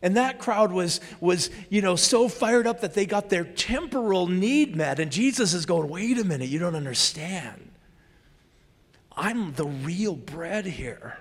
And 0.00 0.16
that 0.16 0.38
crowd 0.38 0.72
was, 0.72 1.02
was, 1.20 1.50
you 1.68 1.82
know, 1.82 1.96
so 1.96 2.30
fired 2.30 2.66
up 2.66 2.80
that 2.80 2.94
they 2.94 3.04
got 3.04 3.28
their 3.28 3.44
temporal 3.44 4.26
need 4.26 4.74
met. 4.74 5.00
And 5.00 5.12
Jesus 5.12 5.52
is 5.52 5.66
going, 5.66 5.90
wait 5.90 6.16
a 6.16 6.24
minute, 6.24 6.48
you 6.48 6.58
don't 6.58 6.76
understand. 6.76 7.72
I'm 9.16 9.52
the 9.54 9.66
real 9.66 10.14
bread 10.14 10.66
here. 10.66 11.18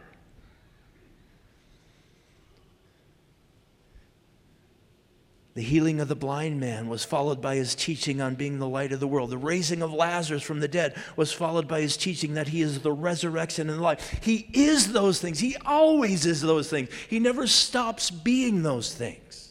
The 5.53 5.61
healing 5.61 6.01
of 6.01 6.09
the 6.09 6.15
blind 6.15 6.59
man 6.59 6.89
was 6.89 7.05
followed 7.05 7.41
by 7.41 7.55
his 7.55 7.75
teaching 7.75 8.19
on 8.19 8.35
being 8.35 8.59
the 8.59 8.67
light 8.67 8.91
of 8.91 8.99
the 8.99 9.07
world. 9.07 9.29
The 9.29 9.37
raising 9.37 9.81
of 9.81 9.93
Lazarus 9.93 10.43
from 10.43 10.59
the 10.59 10.67
dead 10.67 11.01
was 11.15 11.31
followed 11.31 11.65
by 11.65 11.79
his 11.79 11.95
teaching 11.95 12.33
that 12.33 12.49
he 12.49 12.61
is 12.61 12.81
the 12.81 12.91
resurrection 12.91 13.69
and 13.69 13.81
life. 13.81 14.19
He 14.21 14.49
is 14.51 14.91
those 14.91 15.21
things. 15.21 15.39
He 15.39 15.55
always 15.65 16.25
is 16.25 16.41
those 16.41 16.69
things. 16.69 16.89
He 17.09 17.19
never 17.19 17.47
stops 17.47 18.11
being 18.11 18.63
those 18.63 18.93
things. 18.93 19.44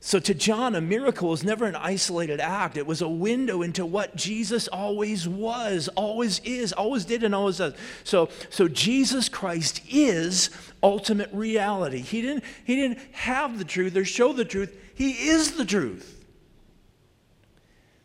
So, 0.00 0.20
to 0.20 0.32
John, 0.32 0.76
a 0.76 0.80
miracle 0.80 1.28
was 1.28 1.42
never 1.42 1.64
an 1.66 1.74
isolated 1.74 2.38
act. 2.38 2.76
It 2.76 2.86
was 2.86 3.02
a 3.02 3.08
window 3.08 3.62
into 3.62 3.84
what 3.84 4.14
Jesus 4.14 4.68
always 4.68 5.26
was, 5.26 5.88
always 5.96 6.40
is, 6.44 6.72
always 6.72 7.04
did, 7.04 7.24
and 7.24 7.34
always 7.34 7.58
does. 7.58 7.74
So, 8.04 8.28
so 8.48 8.68
Jesus 8.68 9.28
Christ 9.28 9.80
is 9.90 10.50
ultimate 10.84 11.30
reality. 11.32 11.98
He 11.98 12.22
didn't, 12.22 12.44
he 12.64 12.76
didn't 12.76 13.00
have 13.10 13.58
the 13.58 13.64
truth 13.64 13.96
or 13.96 14.04
show 14.04 14.32
the 14.32 14.44
truth, 14.44 14.76
He 14.94 15.28
is 15.28 15.56
the 15.56 15.64
truth. 15.64 16.24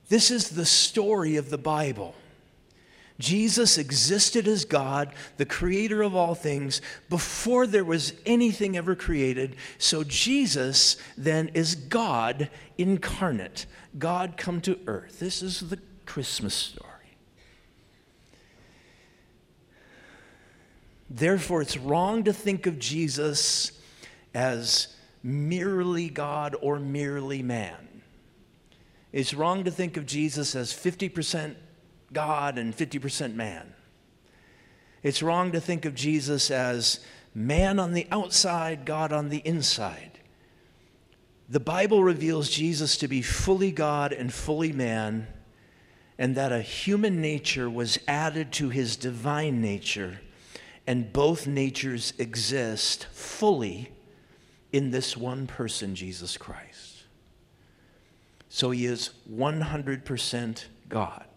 This 0.10 0.32
is 0.32 0.50
the 0.50 0.66
story 0.66 1.36
of 1.36 1.52
the 1.52 1.58
Bible. 1.60 2.16
Jesus 3.24 3.78
existed 3.78 4.50
as 4.50 4.66
God, 4.66 5.14
the 5.38 5.46
creator 5.46 6.02
of 6.02 6.14
all 6.14 6.36
things, 6.36 6.82
before 7.10 7.66
there 7.66 7.86
was 7.86 8.12
anything 8.26 8.76
ever 8.76 8.96
created. 8.96 9.56
So 9.78 10.04
Jesus 10.04 10.98
then 11.18 11.48
is 11.54 11.76
God 11.76 12.50
incarnate, 12.78 13.66
God 13.98 14.36
come 14.36 14.60
to 14.62 14.78
earth. 14.88 15.20
This 15.20 15.42
is 15.42 15.62
the 15.62 15.80
Christmas 16.06 16.54
story. 16.54 16.90
Therefore, 21.10 21.62
it's 21.62 21.78
wrong 21.78 22.26
to 22.26 22.34
think 22.34 22.66
of 22.68 22.78
Jesus 22.78 23.72
as 24.34 24.94
merely 25.24 26.10
God 26.10 26.58
or 26.62 26.78
merely 26.78 27.42
man. 27.42 28.02
It's 29.14 29.34
wrong 29.34 29.64
to 29.64 29.72
think 29.72 29.96
of 29.96 30.06
Jesus 30.06 30.56
as 30.56 30.74
50% 30.74 31.56
God 32.14 32.58
and 32.58 32.76
50% 32.76 33.36
man. 33.36 33.74
It's 35.02 35.22
wrong 35.22 35.52
to 35.52 35.60
think 35.60 35.86
of 35.86 35.96
Jesus 35.96 36.50
as 36.50 37.00
man 37.36 37.80
on 37.80 37.94
the 37.94 38.08
outside, 38.12 38.86
God 38.86 39.12
on 39.12 39.30
the 39.30 39.40
inside. 39.40 40.20
The 41.50 41.60
Bible 41.60 42.04
reveals 42.04 42.50
Jesus 42.50 42.98
to 42.98 43.08
be 43.08 43.22
fully 43.22 43.72
God 43.72 44.14
and 44.14 44.34
fully 44.34 44.72
man, 44.72 45.28
and 46.18 46.36
that 46.36 46.52
a 46.52 46.62
human 46.62 47.20
nature 47.22 47.70
was 47.70 48.00
added 48.08 48.52
to 48.54 48.70
his 48.70 48.96
divine 48.96 49.62
nature, 49.62 50.22
and 50.88 51.12
both 51.12 51.46
natures 51.48 52.14
exist 52.18 53.06
fully 53.12 53.92
in 54.72 54.92
this 54.92 55.18
one 55.18 55.46
person, 55.48 55.96
Jesus 55.96 56.38
Christ. 56.38 57.04
So 58.50 58.72
he 58.72 58.86
is 58.86 59.12
100% 59.32 60.66
God, 60.88 61.33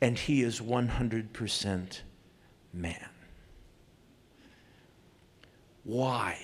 and 0.00 0.18
he 0.18 0.42
is 0.42 0.60
100% 0.60 2.00
man. 2.72 3.08
Why? 5.84 6.38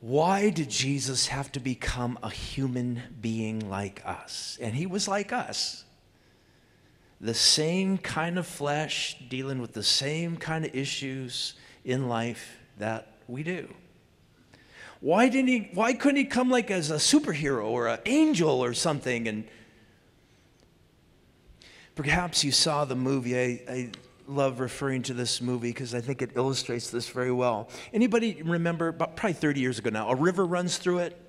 Why 0.00 0.50
did 0.50 0.68
Jesus 0.68 1.28
have 1.28 1.52
to 1.52 1.60
become 1.60 2.18
a 2.22 2.30
human 2.30 3.02
being 3.20 3.70
like 3.70 4.02
us? 4.04 4.58
And 4.60 4.74
he 4.74 4.86
was 4.86 5.06
like 5.06 5.32
us. 5.32 5.84
The 7.20 7.34
same 7.34 7.98
kind 7.98 8.36
of 8.36 8.46
flesh, 8.46 9.16
dealing 9.28 9.60
with 9.60 9.74
the 9.74 9.82
same 9.84 10.36
kind 10.36 10.64
of 10.64 10.74
issues 10.74 11.54
in 11.84 12.08
life 12.08 12.58
that 12.78 13.12
we 13.28 13.44
do. 13.44 13.72
Why 15.00 15.28
didn't 15.28 15.48
he 15.48 15.70
why 15.74 15.94
couldn't 15.94 16.16
he 16.16 16.24
come 16.24 16.50
like 16.50 16.70
as 16.70 16.90
a 16.90 16.96
superhero 16.96 17.64
or 17.64 17.88
an 17.88 18.00
angel 18.06 18.62
or 18.62 18.72
something 18.72 19.26
and 19.26 19.44
perhaps 21.94 22.44
you 22.44 22.52
saw 22.52 22.84
the 22.84 22.96
movie 22.96 23.38
I, 23.38 23.72
I 23.72 23.90
love 24.26 24.60
referring 24.60 25.02
to 25.02 25.14
this 25.14 25.40
movie 25.40 25.70
because 25.70 25.94
I 25.94 26.00
think 26.00 26.22
it 26.22 26.30
illustrates 26.36 26.90
this 26.90 27.08
very 27.08 27.32
well. 27.32 27.68
Anybody 27.92 28.42
remember, 28.42 28.88
about 28.88 29.16
probably 29.16 29.34
30 29.34 29.60
years 29.60 29.78
ago 29.78 29.90
now, 29.90 30.08
A 30.10 30.14
River 30.14 30.46
Runs 30.46 30.78
Through 30.78 30.98
It? 30.98 31.20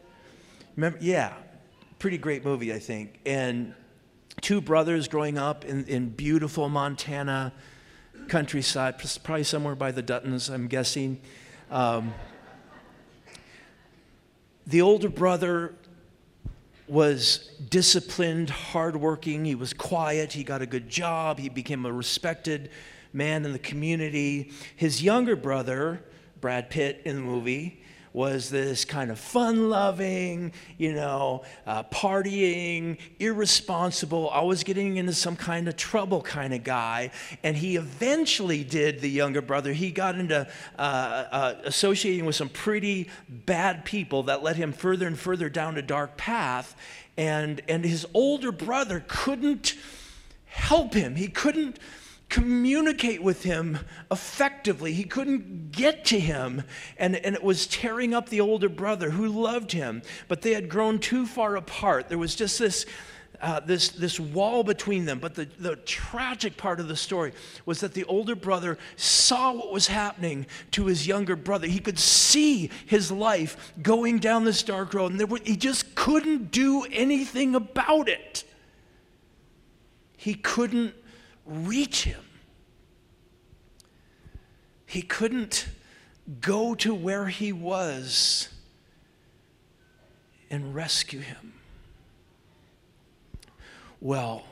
Remember? 0.75 0.97
Yeah, 1.01 1.33
pretty 1.99 2.17
great 2.17 2.45
movie, 2.45 2.73
I 2.73 2.79
think. 2.79 3.19
And 3.25 3.73
two 4.41 4.61
brothers 4.61 5.07
growing 5.07 5.37
up 5.37 5.65
in, 5.65 5.85
in 5.85 6.09
beautiful 6.09 6.69
Montana 6.69 7.53
countryside, 8.27 8.95
probably 9.23 9.43
somewhere 9.43 9.75
by 9.75 9.91
the 9.91 10.03
Duttons, 10.03 10.53
I'm 10.53 10.67
guessing. 10.67 11.19
Um, 11.69 12.13
the 14.65 14.81
older 14.81 15.09
brother 15.09 15.75
was 16.87 17.49
disciplined, 17.69 18.49
hardworking. 18.49 19.45
He 19.45 19.55
was 19.55 19.73
quiet. 19.73 20.33
He 20.33 20.43
got 20.43 20.61
a 20.61 20.65
good 20.65 20.89
job. 20.89 21.39
He 21.39 21.49
became 21.49 21.85
a 21.85 21.91
respected 21.91 22.69
man 23.13 23.45
in 23.45 23.53
the 23.53 23.59
community. 23.59 24.51
His 24.75 25.01
younger 25.01 25.35
brother, 25.35 26.03
Brad 26.41 26.69
Pitt 26.69 27.01
in 27.05 27.15
the 27.15 27.21
movie, 27.21 27.82
was 28.13 28.51
this 28.51 28.85
kind 28.85 29.09
of 29.09 29.17
fun 29.19 29.69
loving, 29.69 30.53
you 30.77 30.93
know, 30.93 31.43
uh, 31.65 31.83
partying, 31.83 32.99
irresponsible, 33.19 34.27
always 34.27 34.63
getting 34.63 34.97
into 34.97 35.13
some 35.13 35.35
kind 35.35 35.67
of 35.67 35.75
trouble 35.75 36.21
kind 36.21 36.53
of 36.53 36.63
guy. 36.63 37.09
And 37.41 37.57
he 37.57 37.75
eventually 37.75 38.63
did, 38.63 39.01
the 39.01 39.09
younger 39.09 39.41
brother, 39.41 39.73
he 39.73 39.91
got 39.91 40.15
into 40.15 40.47
uh, 40.77 40.81
uh, 40.81 41.55
associating 41.63 42.25
with 42.25 42.35
some 42.35 42.49
pretty 42.49 43.09
bad 43.27 43.83
people 43.83 44.23
that 44.23 44.43
led 44.43 44.55
him 44.55 44.71
further 44.71 45.07
and 45.07 45.17
further 45.17 45.49
down 45.49 45.77
a 45.77 45.81
dark 45.81 46.15
path. 46.15 46.75
And, 47.17 47.61
and 47.67 47.83
his 47.83 48.05
older 48.13 48.51
brother 48.51 49.03
couldn't 49.07 49.75
help 50.45 50.93
him. 50.93 51.15
He 51.15 51.27
couldn't 51.27 51.79
communicate 52.33 53.21
with 53.21 53.43
him 53.43 53.77
effectively. 54.11 54.91
He 54.91 55.03
couldn't 55.03 55.71
get 55.71 56.03
to 56.05 56.19
him, 56.19 56.63
and, 56.97 57.15
and 57.15 57.35
it 57.35 57.43
was 57.43 57.67
tearing 57.67 58.11
up 58.11 58.29
the 58.29 58.41
older 58.41 58.69
brother 58.69 59.11
who 59.11 59.27
loved 59.27 59.71
him, 59.71 60.01
but 60.27 60.41
they 60.41 60.53
had 60.53 60.67
grown 60.67 60.97
too 60.97 61.27
far 61.27 61.55
apart. 61.55 62.09
There 62.09 62.17
was 62.17 62.35
just 62.35 62.57
this. 62.57 62.85
Uh, 63.41 63.59
this, 63.59 63.89
this 63.89 64.21
wall 64.21 64.63
between 64.63 65.03
them. 65.03 65.19
But 65.19 65.35
the, 65.35 65.49
the 65.59 65.75
tragic 65.75 66.55
part 66.55 66.79
of 66.79 66.87
the 66.87 66.95
story 66.95 67.33
was 67.65 67.81
that 67.81 67.93
the 67.93 68.05
older 68.05 68.37
brother 68.37 68.77
saw 68.95 69.51
what 69.51 69.69
was 69.69 69.87
happening 69.87 70.45
to 70.71 70.85
his 70.85 71.05
younger 71.05 71.35
brother. 71.35 71.67
He 71.67 71.79
could 71.79 71.99
see 71.99 72.69
his 72.85 73.11
life 73.11 73.73
going 73.81 74.19
down 74.19 74.45
this 74.45 74.63
dark 74.63 74.93
road, 74.93 75.11
and 75.11 75.29
were, 75.29 75.39
he 75.43 75.57
just 75.57 75.93
couldn't 75.93 76.51
do 76.51 76.85
anything 76.89 77.53
about 77.53 78.07
it. 78.07 78.45
He 80.15 80.35
couldn't 80.35 80.93
reach 81.45 82.03
him. 82.03 82.23
He 84.85 85.01
couldn't 85.01 85.67
go 86.39 86.75
to 86.75 86.93
where 86.93 87.27
he 87.27 87.51
was 87.51 88.49
and 90.49 90.75
rescue 90.75 91.19
him. 91.19 91.53
Well, 93.99 94.43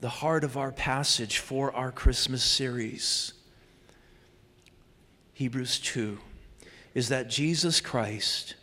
the 0.00 0.08
heart 0.08 0.44
of 0.44 0.56
our 0.56 0.70
passage 0.70 1.38
for 1.38 1.74
our 1.74 1.90
Christmas 1.90 2.42
series, 2.42 3.32
Hebrews 5.32 5.80
2, 5.80 6.18
is 6.94 7.08
that 7.08 7.30
Jesus 7.30 7.80
Christ, 7.80 8.54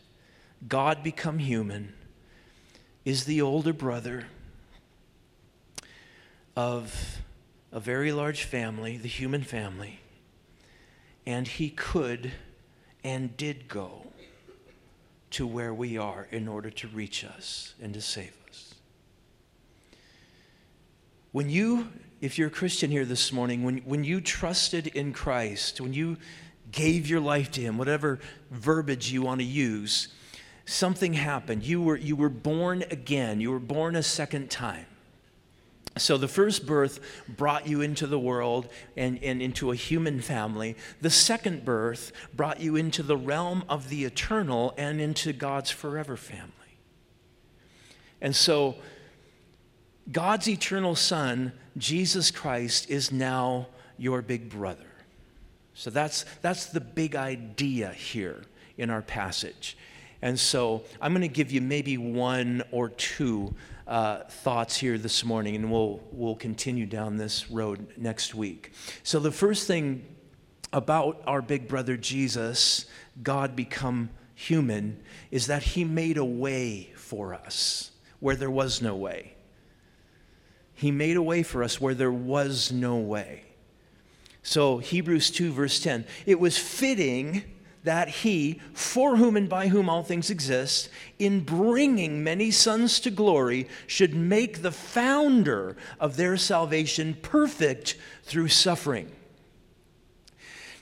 God 0.67 1.03
become 1.03 1.39
human, 1.39 1.93
is 3.03 3.25
the 3.25 3.41
older 3.41 3.73
brother 3.73 4.25
of 6.55 7.21
a 7.71 7.79
very 7.79 8.11
large 8.11 8.43
family, 8.43 8.97
the 8.97 9.07
human 9.07 9.43
family, 9.43 9.99
and 11.25 11.47
he 11.47 11.69
could 11.69 12.31
and 13.03 13.35
did 13.37 13.67
go 13.67 14.07
to 15.31 15.45
where 15.45 15.73
we 15.73 15.97
are 15.97 16.27
in 16.31 16.47
order 16.47 16.69
to 16.69 16.87
reach 16.87 17.25
us 17.25 17.73
and 17.81 17.93
to 17.93 18.01
save 18.01 18.33
us. 18.49 18.75
When 21.33 21.49
you, 21.49 21.89
if 22.21 22.37
you're 22.37 22.47
a 22.47 22.51
Christian 22.51 22.89
here 22.89 23.03
this 23.03 23.33
morning, 23.33 23.63
when, 23.63 23.79
when 23.79 24.05
you 24.05 24.21
trusted 24.21 24.87
in 24.87 25.11
Christ, 25.11 25.81
when 25.81 25.93
you 25.93 26.15
gave 26.71 27.09
your 27.09 27.19
life 27.19 27.51
to 27.51 27.61
Him, 27.61 27.77
whatever 27.77 28.19
verbiage 28.49 29.11
you 29.11 29.23
want 29.23 29.41
to 29.41 29.45
use, 29.45 30.07
something 30.65 31.13
happened. 31.13 31.63
You 31.63 31.81
were, 31.81 31.97
you 31.97 32.15
were 32.15 32.29
born 32.29 32.85
again, 32.89 33.41
you 33.41 33.51
were 33.51 33.59
born 33.59 33.95
a 33.95 34.03
second 34.03 34.49
time. 34.49 34.85
So, 35.97 36.17
the 36.17 36.27
first 36.27 36.65
birth 36.65 36.99
brought 37.29 37.67
you 37.67 37.79
into 37.79 38.05
the 38.05 38.19
world 38.19 38.67
and, 38.97 39.17
and 39.23 39.41
into 39.41 39.71
a 39.71 39.75
human 39.75 40.19
family. 40.19 40.75
The 40.99 41.10
second 41.10 41.63
birth 41.63 42.12
brought 42.34 42.60
you 42.60 42.75
into 42.75 43.01
the 43.01 43.15
realm 43.15 43.63
of 43.69 43.88
the 43.88 44.03
eternal 44.03 44.73
and 44.77 44.99
into 44.99 45.31
God's 45.31 45.71
forever 45.71 46.17
family. 46.17 46.51
And 48.19 48.36
so, 48.36 48.75
God's 50.12 50.49
eternal 50.49 50.95
Son, 50.95 51.53
Jesus 51.77 52.29
Christ, 52.29 52.89
is 52.89 53.12
now 53.12 53.67
your 53.97 54.21
big 54.21 54.49
brother. 54.49 54.84
So, 55.75 55.89
that's, 55.89 56.25
that's 56.41 56.65
the 56.65 56.81
big 56.81 57.15
idea 57.15 57.93
here 57.93 58.43
in 58.77 58.89
our 58.89 59.01
passage. 59.01 59.77
And 60.21 60.38
so, 60.38 60.84
I'm 60.99 61.13
going 61.13 61.21
to 61.21 61.29
give 61.29 61.53
you 61.53 61.62
maybe 61.62 61.97
one 61.97 62.63
or 62.71 62.89
two 62.89 63.55
uh, 63.88 64.24
thoughts 64.24 64.78
here 64.78 64.98
this 64.98 65.24
morning, 65.24 65.56
and 65.56 65.71
we'll, 65.71 66.02
we'll 66.12 66.36
continue 66.36 66.86
down 66.86 67.17
this 67.17 67.50
road 67.52 67.88
next 67.98 68.34
week. 68.34 68.71
So, 69.04 69.19
the 69.19 69.32
first 69.32 69.67
thing 69.67 70.06
about 70.74 71.21
our 71.28 71.41
big 71.41 71.67
brother 71.67 71.95
Jesus, 71.95 72.86
God 73.21 73.56
become 73.56 74.10
human, 74.34 75.02
is 75.32 75.48
that 75.48 75.63
he 75.63 75.84
made 75.84 76.17
a 76.17 76.26
way 76.26 76.91
for 76.95 77.34
us 77.34 77.91
where 78.19 78.36
there 78.36 78.52
was 78.52 78.82
no 78.82 78.95
way. 78.95 79.36
He 80.74 80.91
made 80.91 81.15
a 81.15 81.21
way 81.21 81.43
for 81.43 81.63
us 81.63 81.80
where 81.80 81.93
there 81.93 82.12
was 82.12 82.71
no 82.71 82.98
way. 82.98 83.43
So, 84.41 84.80
Hebrews 84.80 85.32
2, 85.32 85.52
verse 85.52 85.80
10, 85.80 86.06
it 86.26 86.39
was 86.39 86.58
fitting 86.58 87.43
that 87.86 88.10
he, 88.10 88.60
for 88.74 89.15
whom 89.15 89.38
and 89.38 89.48
by 89.48 89.67
whom 89.69 89.89
all 89.89 90.04
things 90.04 90.30
exist, 90.30 90.89
in 91.17 91.39
bringing 91.39 92.24
many 92.24 92.52
sons 92.52 93.00
to 93.00 93.10
glory, 93.10 93.67
should 93.88 94.13
make 94.13 94.62
the 94.62 94.71
founder 94.71 95.78
of 96.00 96.17
their 96.17 96.38
salvation 96.38 97.17
perfect 97.21 97.98
through 98.24 98.50
suffering. 98.50 99.12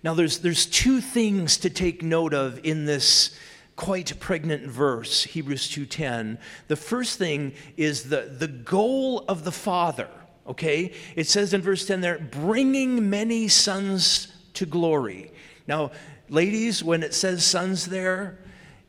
Now, 0.03 0.13
there's, 0.13 0.39
there's 0.39 0.65
two 0.65 0.99
things 0.99 1.57
to 1.57 1.69
take 1.69 2.03
note 2.03 2.33
of 2.33 2.59
in 2.63 2.85
this 2.85 3.37
quite 3.75 4.19
pregnant 4.19 4.67
verse, 4.67 5.23
Hebrews 5.23 5.69
2.10. 5.69 6.37
The 6.67 6.75
first 6.75 7.17
thing 7.17 7.53
is 7.77 8.09
the, 8.09 8.35
the 8.37 8.47
goal 8.47 9.23
of 9.27 9.43
the 9.43 9.51
Father 9.51 10.09
okay? 10.47 10.91
It 11.15 11.27
says 11.27 11.53
in 11.53 11.61
verse 11.61 11.85
10 11.85 12.01
there, 12.01 12.19
bringing 12.19 13.09
many 13.09 13.47
sons 13.47 14.27
to 14.53 14.65
glory. 14.65 15.31
Now, 15.67 15.91
ladies, 16.33 16.83
when 16.83 17.03
it 17.03 17.13
says 17.13 17.45
sons 17.45 17.85
there, 17.85 18.39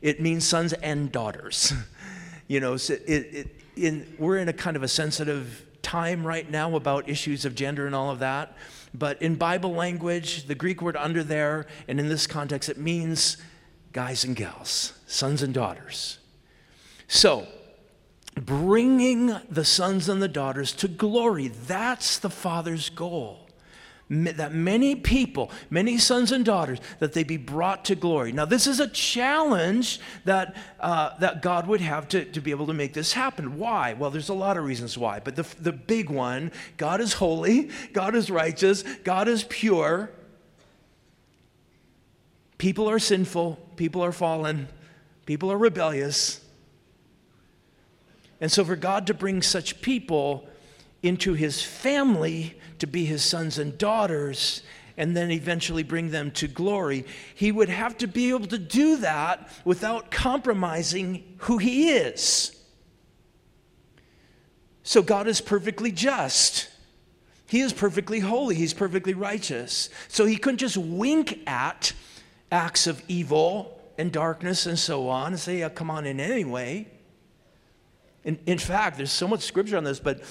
it 0.01 0.19
means 0.19 0.45
sons 0.45 0.73
and 0.73 1.11
daughters. 1.11 1.73
you 2.47 2.59
know, 2.59 2.75
so 2.75 2.93
it, 2.93 2.99
it, 3.07 3.61
in, 3.75 4.15
we're 4.17 4.37
in 4.37 4.49
a 4.49 4.53
kind 4.53 4.75
of 4.75 4.83
a 4.83 4.87
sensitive 4.87 5.65
time 5.81 6.25
right 6.25 6.49
now 6.49 6.75
about 6.75 7.07
issues 7.07 7.45
of 7.45 7.53
gender 7.53 7.85
and 7.85 7.93
all 7.93 8.09
of 8.09 8.19
that. 8.19 8.57
But 8.93 9.21
in 9.21 9.35
Bible 9.35 9.73
language, 9.73 10.45
the 10.45 10.55
Greek 10.55 10.81
word 10.81 10.97
under 10.97 11.23
there, 11.23 11.67
and 11.87 11.99
in 11.99 12.09
this 12.09 12.25
context, 12.25 12.67
it 12.67 12.77
means 12.77 13.37
guys 13.93 14.23
and 14.23 14.35
gals, 14.35 14.93
sons 15.05 15.43
and 15.43 15.53
daughters. 15.53 16.17
So, 17.07 17.47
bringing 18.33 19.35
the 19.49 19.65
sons 19.65 20.09
and 20.09 20.21
the 20.21 20.27
daughters 20.27 20.71
to 20.73 20.87
glory, 20.87 21.49
that's 21.49 22.17
the 22.17 22.29
Father's 22.29 22.89
goal 22.89 23.44
that 24.09 24.53
many 24.53 24.95
people, 24.95 25.49
many 25.71 25.97
sons 25.97 26.31
and 26.31 26.45
daughters, 26.45 26.79
that 26.99 27.13
they 27.13 27.23
be 27.23 27.37
brought 27.37 27.85
to 27.85 27.95
glory. 27.95 28.31
Now, 28.31 28.45
this 28.45 28.67
is 28.67 28.79
a 28.79 28.87
challenge 28.87 29.99
that, 30.25 30.55
uh, 30.79 31.17
that 31.19 31.41
God 31.41 31.65
would 31.65 31.81
have 31.81 32.07
to, 32.09 32.23
to 32.25 32.39
be 32.39 32.51
able 32.51 32.67
to 32.67 32.73
make 32.73 32.93
this 32.93 33.13
happen. 33.13 33.57
Why? 33.57 33.93
Well, 33.93 34.11
there's 34.11 34.29
a 34.29 34.33
lot 34.35 34.57
of 34.57 34.63
reasons 34.63 34.95
why, 34.95 35.21
but 35.23 35.35
the, 35.35 35.47
the 35.59 35.71
big 35.71 36.11
one 36.11 36.51
God 36.77 37.01
is 37.01 37.13
holy, 37.13 37.71
God 37.93 38.13
is 38.15 38.29
righteous, 38.29 38.83
God 39.03 39.27
is 39.27 39.43
pure. 39.45 40.11
People 42.59 42.89
are 42.89 42.99
sinful, 42.99 43.55
people 43.75 44.03
are 44.03 44.11
fallen, 44.11 44.67
people 45.25 45.51
are 45.51 45.57
rebellious. 45.57 46.41
And 48.39 48.51
so, 48.51 48.63
for 48.63 48.75
God 48.75 49.07
to 49.07 49.13
bring 49.13 49.41
such 49.41 49.81
people 49.81 50.47
into 51.01 51.33
his 51.33 51.61
family, 51.61 52.59
to 52.79 52.87
be 52.87 53.05
his 53.05 53.23
sons 53.23 53.57
and 53.57 53.77
daughters 53.77 54.61
and 54.97 55.15
then 55.15 55.31
eventually 55.31 55.83
bring 55.83 56.11
them 56.11 56.31
to 56.31 56.47
glory. 56.47 57.05
He 57.33 57.51
would 57.51 57.69
have 57.69 57.97
to 57.99 58.07
be 58.07 58.29
able 58.29 58.47
to 58.47 58.57
do 58.57 58.97
that 58.97 59.49
without 59.65 60.11
compromising 60.11 61.35
who 61.39 61.57
he 61.57 61.89
is. 61.89 62.55
So 64.83 65.01
God 65.01 65.27
is 65.27 65.41
perfectly 65.41 65.91
just. 65.91 66.69
He 67.47 67.61
is 67.61 67.73
perfectly 67.73 68.19
holy. 68.19 68.55
He's 68.55 68.73
perfectly 68.73 69.13
righteous. 69.13 69.89
So 70.07 70.25
he 70.25 70.37
couldn't 70.37 70.59
just 70.59 70.77
wink 70.77 71.39
at 71.47 71.93
acts 72.51 72.87
of 72.87 73.03
evil 73.07 73.79
and 73.97 74.11
darkness 74.11 74.65
and 74.65 74.77
so 74.77 75.09
on 75.09 75.33
and 75.33 75.39
say, 75.39 75.67
come 75.73 75.89
on 75.89 76.05
in 76.05 76.19
anyway. 76.19 76.87
In, 78.25 78.39
in 78.47 78.57
fact, 78.57 78.97
there's 78.97 79.11
so 79.11 79.27
much 79.27 79.41
scripture 79.41 79.77
on 79.77 79.83
this, 79.83 79.99
but 79.99 80.21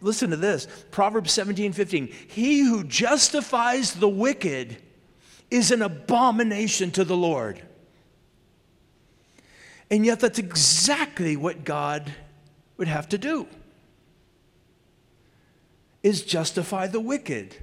listen 0.00 0.30
to 0.30 0.36
this 0.36 0.66
Proverbs 0.90 1.32
17 1.32 1.72
15. 1.72 2.06
He 2.28 2.60
who 2.60 2.84
justifies 2.84 3.94
the 3.94 4.08
wicked 4.08 4.78
is 5.50 5.72
an 5.72 5.82
abomination 5.82 6.92
to 6.92 7.04
the 7.04 7.16
Lord. 7.16 7.60
And 9.90 10.06
yet, 10.06 10.20
that's 10.20 10.38
exactly 10.38 11.36
what 11.36 11.64
God 11.64 12.14
would 12.76 12.86
have 12.86 13.08
to 13.10 13.18
do 13.18 13.48
is 16.02 16.22
justify 16.22 16.86
the 16.86 17.00
wicked. 17.00 17.56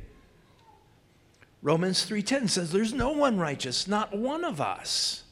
Romans 1.61 2.05
3:10 2.05 2.49
says 2.49 2.71
there's 2.71 2.93
no 2.93 3.11
one 3.11 3.37
righteous, 3.37 3.87
not 3.87 4.15
one 4.15 4.43
of 4.43 4.61
us. 4.61 5.23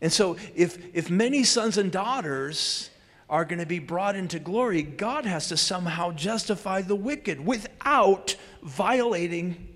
And 0.00 0.12
so, 0.12 0.36
if, 0.54 0.78
if 0.94 1.10
many 1.10 1.42
sons 1.44 1.76
and 1.76 1.90
daughters 1.90 2.90
are 3.28 3.44
going 3.44 3.58
to 3.58 3.66
be 3.66 3.78
brought 3.78 4.16
into 4.16 4.38
glory, 4.38 4.82
God 4.82 5.26
has 5.26 5.48
to 5.48 5.56
somehow 5.56 6.12
justify 6.12 6.82
the 6.82 6.94
wicked 6.94 7.44
without 7.44 8.36
violating 8.62 9.68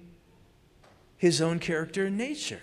his 1.16 1.40
own 1.40 1.58
character 1.58 2.06
and 2.06 2.16
nature. 2.16 2.60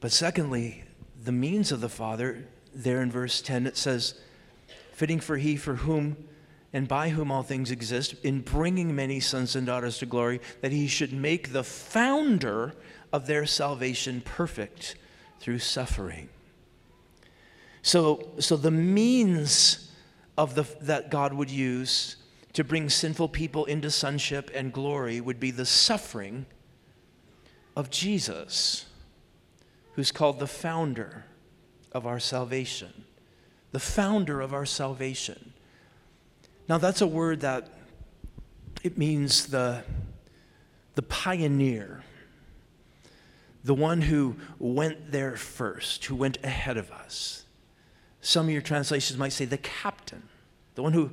But 0.00 0.12
secondly, 0.12 0.84
the 1.22 1.32
means 1.32 1.70
of 1.70 1.80
the 1.80 1.88
Father, 1.88 2.46
there 2.74 3.02
in 3.02 3.10
verse 3.10 3.42
10, 3.42 3.66
it 3.66 3.76
says, 3.76 4.18
fitting 4.92 5.20
for 5.20 5.36
he 5.36 5.56
for 5.56 5.76
whom 5.76 6.16
and 6.72 6.86
by 6.86 7.08
whom 7.08 7.32
all 7.32 7.42
things 7.42 7.70
exist, 7.70 8.14
in 8.22 8.40
bringing 8.40 8.94
many 8.94 9.18
sons 9.18 9.56
and 9.56 9.66
daughters 9.66 9.98
to 9.98 10.06
glory, 10.06 10.40
that 10.60 10.70
he 10.70 10.86
should 10.86 11.12
make 11.12 11.52
the 11.52 11.64
founder 11.64 12.74
of 13.12 13.26
their 13.26 13.46
salvation 13.46 14.20
perfect 14.20 14.96
through 15.40 15.58
suffering. 15.58 16.28
So, 17.82 18.28
so 18.38 18.56
the 18.56 18.70
means 18.70 19.90
of 20.36 20.54
the, 20.54 20.64
that 20.82 21.10
God 21.10 21.32
would 21.32 21.50
use 21.50 22.16
to 22.52 22.64
bring 22.64 22.88
sinful 22.88 23.28
people 23.28 23.64
into 23.64 23.90
sonship 23.90 24.50
and 24.54 24.72
glory 24.72 25.20
would 25.20 25.40
be 25.40 25.50
the 25.50 25.66
suffering 25.66 26.46
of 27.76 27.90
Jesus, 27.90 28.86
who's 29.94 30.12
called 30.12 30.38
the 30.38 30.46
founder 30.46 31.24
of 31.92 32.06
our 32.06 32.18
salvation. 32.18 33.04
The 33.72 33.80
founder 33.80 34.40
of 34.40 34.52
our 34.52 34.66
salvation. 34.66 35.52
Now, 36.68 36.78
that's 36.78 37.00
a 37.00 37.06
word 37.06 37.40
that 37.40 37.68
it 38.82 38.98
means 38.98 39.46
the, 39.46 39.84
the 40.94 41.02
pioneer 41.02 42.02
the 43.64 43.74
one 43.74 44.02
who 44.02 44.36
went 44.58 45.12
there 45.12 45.36
first, 45.36 46.04
who 46.06 46.16
went 46.16 46.38
ahead 46.42 46.76
of 46.76 46.90
us. 46.90 47.44
Some 48.20 48.46
of 48.46 48.52
your 48.52 48.62
translations 48.62 49.18
might 49.18 49.32
say 49.32 49.44
the 49.44 49.58
captain, 49.58 50.22
the 50.74 50.82
one 50.82 50.92
who 50.92 51.10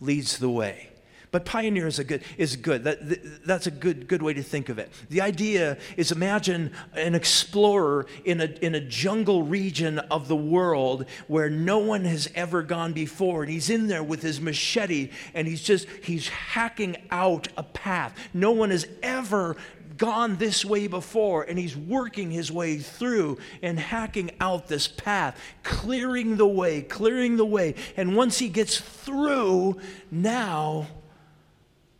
leads 0.00 0.38
the 0.38 0.50
way. 0.50 0.90
But 1.30 1.44
pioneer 1.44 1.86
is 1.86 1.98
a 1.98 2.04
good 2.04 2.22
is 2.38 2.56
good. 2.56 2.84
That, 2.84 3.44
that's 3.44 3.66
a 3.66 3.70
good 3.70 4.08
good 4.08 4.22
way 4.22 4.32
to 4.32 4.42
think 4.42 4.70
of 4.70 4.78
it. 4.78 4.90
The 5.10 5.20
idea 5.20 5.76
is 5.96 6.10
imagine 6.10 6.72
an 6.94 7.14
explorer 7.14 8.06
in 8.24 8.40
a 8.40 8.46
in 8.62 8.74
a 8.74 8.80
jungle 8.80 9.42
region 9.42 9.98
of 9.98 10.28
the 10.28 10.36
world 10.36 11.04
where 11.26 11.50
no 11.50 11.78
one 11.78 12.04
has 12.06 12.30
ever 12.34 12.62
gone 12.62 12.94
before, 12.94 13.42
and 13.42 13.52
he's 13.52 13.68
in 13.68 13.88
there 13.88 14.02
with 14.02 14.22
his 14.22 14.40
machete 14.40 15.10
and 15.34 15.46
he's 15.46 15.62
just 15.62 15.86
he's 16.02 16.28
hacking 16.28 16.96
out 17.10 17.48
a 17.58 17.62
path. 17.62 18.14
No 18.32 18.52
one 18.52 18.70
has 18.70 18.86
ever 19.02 19.56
gone 19.98 20.36
this 20.36 20.64
way 20.64 20.86
before, 20.86 21.42
and 21.42 21.58
he's 21.58 21.76
working 21.76 22.30
his 22.30 22.50
way 22.50 22.78
through 22.78 23.38
and 23.60 23.78
hacking 23.78 24.30
out 24.40 24.68
this 24.68 24.88
path, 24.88 25.38
clearing 25.62 26.36
the 26.36 26.46
way, 26.46 26.82
clearing 26.82 27.36
the 27.36 27.44
way. 27.44 27.74
And 27.96 28.16
once 28.16 28.38
he 28.38 28.48
gets 28.48 28.80
through, 28.80 29.78
now 30.10 30.86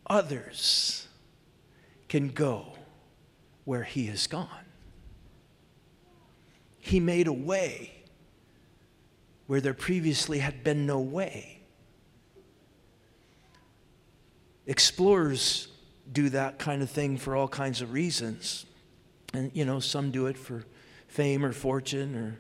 others 0.07 1.07
can 2.09 2.29
go 2.29 2.73
where 3.65 3.85
he 3.85 4.07
has 4.07 4.27
gone. 4.27 4.49
He 6.79 7.01
made 7.01 7.27
a 7.27 7.33
way 7.33 7.93
where 9.47 9.61
there 9.61 9.75
previously 9.75 10.39
had 10.39 10.65
been 10.65 10.87
no 10.87 11.01
way. 11.01 11.61
Explorers 14.67 15.69
do 16.13 16.29
that 16.31 16.59
kind 16.59 16.83
of 16.83 16.91
thing 16.91 17.17
for 17.17 17.37
all 17.37 17.49
kinds 17.49 17.81
of 17.83 17.93
reasons. 17.93 18.67
And, 19.35 19.51
you 19.55 19.65
know, 19.65 19.81
some 19.81 20.11
do 20.11 20.27
it 20.27 20.39
for 20.39 20.65
fame 21.07 21.45
or 21.45 21.53
fortune, 21.53 22.15
or 22.15 22.39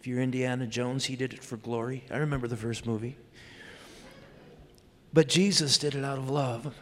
if 0.00 0.06
you're 0.06 0.20
Indiana 0.20 0.66
Jones, 0.66 1.06
he 1.06 1.16
did 1.16 1.32
it 1.32 1.42
for 1.42 1.56
glory. 1.56 2.04
I 2.10 2.18
remember 2.18 2.48
the 2.48 2.56
first 2.56 2.86
movie. 2.86 3.16
But 5.12 5.28
Jesus 5.28 5.78
did 5.78 5.94
it 5.94 6.04
out 6.04 6.18
of 6.18 6.28
love. 6.28 6.74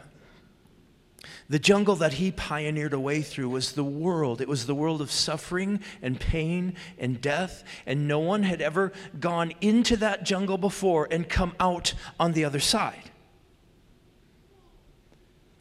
The 1.49 1.59
jungle 1.59 1.95
that 1.97 2.13
he 2.13 2.31
pioneered 2.31 2.93
a 2.93 2.99
way 2.99 3.21
through 3.21 3.49
was 3.49 3.73
the 3.73 3.83
world. 3.83 4.41
It 4.41 4.47
was 4.47 4.65
the 4.65 4.75
world 4.75 5.01
of 5.01 5.11
suffering 5.11 5.81
and 6.01 6.19
pain 6.19 6.75
and 6.97 7.21
death, 7.21 7.63
and 7.85 8.07
no 8.07 8.19
one 8.19 8.43
had 8.43 8.61
ever 8.61 8.93
gone 9.19 9.51
into 9.59 9.97
that 9.97 10.23
jungle 10.23 10.57
before 10.57 11.07
and 11.11 11.27
come 11.27 11.53
out 11.59 11.93
on 12.19 12.31
the 12.31 12.45
other 12.45 12.61
side. 12.61 13.10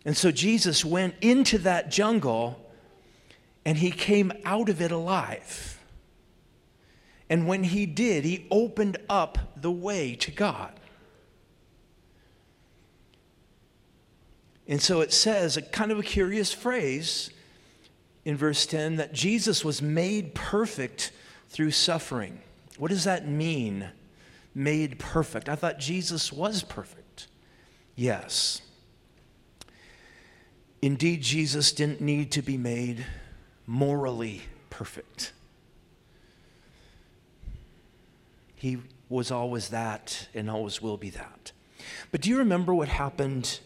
And 0.04 0.16
so 0.16 0.30
Jesus 0.30 0.84
went 0.84 1.14
into 1.20 1.58
that 1.58 1.90
jungle 1.90 2.70
and 3.64 3.78
he 3.78 3.90
came 3.90 4.32
out 4.44 4.68
of 4.68 4.80
it 4.80 4.90
alive. 4.90 5.78
And 7.28 7.46
when 7.46 7.62
he 7.62 7.86
did, 7.86 8.24
he 8.24 8.46
opened 8.50 8.96
up 9.08 9.38
the 9.60 9.70
way 9.70 10.16
to 10.16 10.30
God. 10.30 10.72
And 14.66 14.80
so 14.80 15.00
it 15.00 15.12
says 15.12 15.56
a 15.56 15.62
kind 15.62 15.92
of 15.92 15.98
a 15.98 16.02
curious 16.02 16.52
phrase 16.52 17.30
in 18.24 18.36
verse 18.36 18.66
10 18.66 18.96
that 18.96 19.12
Jesus 19.12 19.64
was 19.64 19.82
made 19.82 20.34
perfect 20.34 21.12
through 21.48 21.72
suffering. 21.72 22.40
What 22.78 22.90
does 22.90 23.04
that 23.04 23.28
mean? 23.28 23.88
Made 24.54 24.98
perfect. 24.98 25.48
I 25.48 25.56
thought 25.56 25.78
Jesus 25.78 26.32
was 26.32 26.62
perfect. 26.62 27.26
Yes. 27.94 28.62
Indeed, 30.82 31.20
Jesus 31.20 31.72
didn't 31.72 32.00
need 32.00 32.30
to 32.32 32.42
be 32.42 32.56
made 32.56 33.04
morally 33.66 34.42
perfect. 34.70 35.32
He 38.54 38.78
was 39.08 39.30
always 39.30 39.68
that 39.68 40.28
and 40.34 40.48
always 40.50 40.80
will 40.80 40.96
be 40.96 41.10
that. 41.10 41.52
But 42.10 42.22
do 42.22 42.30
you 42.30 42.38
remember 42.38 42.74
what 42.74 42.88
happened 42.88 43.60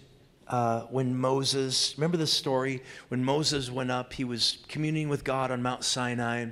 uh, 0.49 0.83
when 0.83 1.17
Moses, 1.17 1.95
remember 1.97 2.17
the 2.17 2.27
story? 2.27 2.83
When 3.09 3.25
Moses 3.25 3.71
went 3.71 3.91
up, 3.91 4.13
he 4.13 4.25
was 4.25 4.59
communing 4.69 5.09
with 5.09 5.23
God 5.23 5.51
on 5.51 5.63
Mount 5.63 5.85
Sinai, 5.85 6.47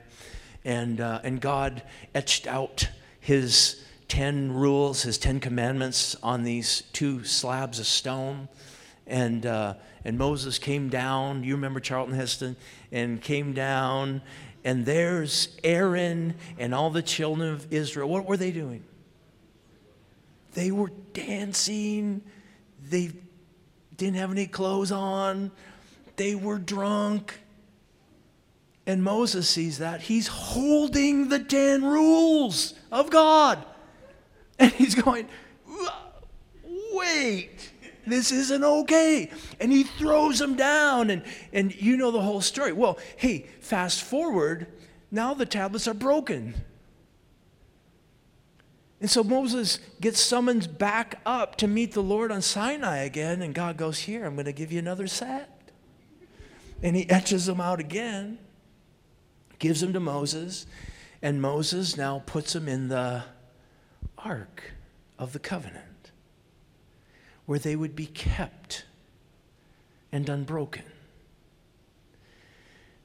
and, 0.64 1.00
uh, 1.00 1.20
and 1.24 1.40
God 1.40 1.82
etched 2.14 2.46
out 2.46 2.88
his 3.18 3.84
10 4.08 4.52
rules, 4.52 5.02
his 5.02 5.18
10 5.18 5.40
commandments 5.40 6.16
on 6.22 6.42
these 6.44 6.82
two 6.92 7.24
slabs 7.24 7.80
of 7.80 7.86
stone. 7.86 8.48
And, 9.06 9.44
uh, 9.46 9.74
and 10.04 10.16
Moses 10.16 10.58
came 10.58 10.88
down, 10.88 11.44
you 11.44 11.54
remember 11.54 11.80
Charlton 11.80 12.14
Heston, 12.14 12.56
and 12.90 13.20
came 13.20 13.52
down, 13.52 14.22
and 14.64 14.86
there's 14.86 15.56
Aaron 15.64 16.34
and 16.58 16.74
all 16.74 16.90
the 16.90 17.02
children 17.02 17.52
of 17.52 17.72
Israel. 17.72 18.08
What 18.08 18.26
were 18.26 18.36
they 18.36 18.52
doing? 18.52 18.84
They 20.54 20.70
were 20.70 20.92
dancing. 21.12 22.22
They 22.88 23.12
didn't 23.96 24.16
have 24.16 24.30
any 24.30 24.46
clothes 24.46 24.92
on. 24.92 25.50
They 26.16 26.34
were 26.34 26.58
drunk. 26.58 27.40
And 28.86 29.02
Moses 29.02 29.48
sees 29.48 29.78
that. 29.78 30.02
He's 30.02 30.26
holding 30.28 31.28
the 31.28 31.38
10 31.38 31.84
rules 31.84 32.74
of 32.90 33.10
God. 33.10 33.64
And 34.58 34.70
he's 34.72 34.94
going, 34.94 35.26
wait, 36.92 37.71
this 38.06 38.32
isn't 38.32 38.64
okay. 38.64 39.30
And 39.60 39.70
he 39.70 39.84
throws 39.84 40.38
them 40.38 40.56
down. 40.56 41.10
And, 41.10 41.22
and 41.52 41.74
you 41.74 41.96
know 41.96 42.10
the 42.10 42.20
whole 42.20 42.40
story. 42.40 42.72
Well, 42.72 42.98
hey, 43.16 43.46
fast 43.60 44.02
forward. 44.02 44.66
Now 45.10 45.34
the 45.34 45.46
tablets 45.46 45.86
are 45.86 45.94
broken. 45.94 46.54
And 49.02 49.10
so 49.10 49.24
Moses 49.24 49.80
gets 50.00 50.20
summoned 50.20 50.78
back 50.78 51.20
up 51.26 51.56
to 51.56 51.66
meet 51.66 51.90
the 51.90 52.02
Lord 52.02 52.30
on 52.30 52.40
Sinai 52.40 52.98
again, 52.98 53.42
and 53.42 53.52
God 53.52 53.76
goes, 53.76 53.98
Here, 53.98 54.24
I'm 54.24 54.34
going 54.34 54.46
to 54.46 54.52
give 54.52 54.70
you 54.70 54.78
another 54.78 55.08
set. 55.08 55.72
And 56.84 56.94
he 56.94 57.10
etches 57.10 57.46
them 57.46 57.60
out 57.60 57.80
again, 57.80 58.38
gives 59.58 59.80
them 59.80 59.92
to 59.92 59.98
Moses, 59.98 60.66
and 61.20 61.42
Moses 61.42 61.96
now 61.96 62.22
puts 62.26 62.52
them 62.52 62.68
in 62.68 62.86
the 62.86 63.24
ark 64.18 64.72
of 65.18 65.32
the 65.32 65.40
covenant, 65.40 65.84
where 67.46 67.58
they 67.58 67.76
would 67.76 67.96
be 67.96 68.06
kept 68.06 68.84
and 70.10 70.28
unbroken. 70.28 70.84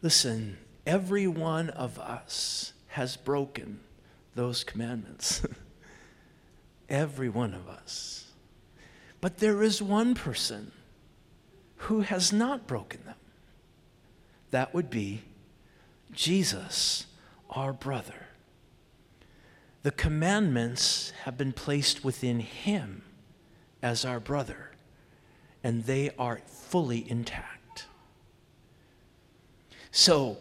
Listen, 0.01 0.57
every 0.85 1.27
one 1.27 1.69
of 1.69 1.97
us 1.97 2.73
has 2.89 3.17
broken 3.17 3.79
those 4.35 4.63
commandments. 4.63 5.45
Every 6.89 7.27
one 7.27 7.53
of 7.53 7.67
us. 7.67 8.31
But 9.19 9.39
there 9.39 9.61
is 9.61 9.81
one 9.81 10.15
person 10.15 10.71
who 11.77 12.01
has 12.01 12.31
not 12.31 12.65
broken 12.65 13.01
them. 13.05 13.15
That 14.51 14.73
would 14.73 14.89
be 14.89 15.23
Jesus, 16.13 17.05
our 17.49 17.73
brother. 17.73 18.27
The 19.83 19.91
commandments 19.91 21.11
have 21.23 21.37
been 21.37 21.51
placed 21.51 22.03
within 22.03 22.39
him 22.39 23.03
as 23.81 24.05
our 24.05 24.19
brother, 24.19 24.71
and 25.63 25.83
they 25.85 26.11
are 26.17 26.41
fully 26.47 27.09
intact. 27.09 27.85
So, 29.91 30.37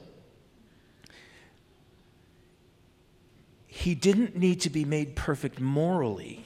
he 3.67 3.95
didn't 3.95 4.37
need 4.37 4.61
to 4.63 4.71
be 4.71 4.85
made 4.85 5.17
perfect 5.17 5.61
morally, 5.61 6.45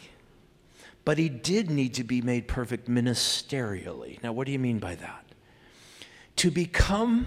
but 1.05 1.17
he 1.17 1.29
did 1.29 1.71
need 1.71 1.95
to 1.95 2.05
be 2.05 2.21
made 2.21 2.49
perfect 2.49 2.89
ministerially. 2.89 4.23
Now, 4.23 4.33
what 4.33 4.47
do 4.47 4.53
you 4.53 4.59
mean 4.59 4.79
by 4.79 4.97
that? 4.97 5.25
To 6.37 6.51
become 6.51 7.27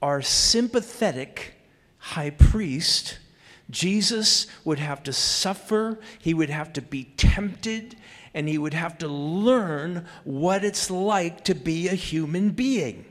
our 0.00 0.22
sympathetic 0.22 1.54
high 1.98 2.30
priest, 2.30 3.18
Jesus 3.70 4.46
would 4.64 4.78
have 4.78 5.02
to 5.04 5.12
suffer, 5.12 5.98
he 6.18 6.34
would 6.34 6.50
have 6.50 6.72
to 6.74 6.82
be 6.82 7.04
tempted, 7.16 7.96
and 8.34 8.48
he 8.48 8.58
would 8.58 8.74
have 8.74 8.98
to 8.98 9.08
learn 9.08 10.06
what 10.24 10.64
it's 10.64 10.90
like 10.90 11.44
to 11.44 11.54
be 11.54 11.88
a 11.88 11.94
human 11.94 12.50
being. 12.50 13.04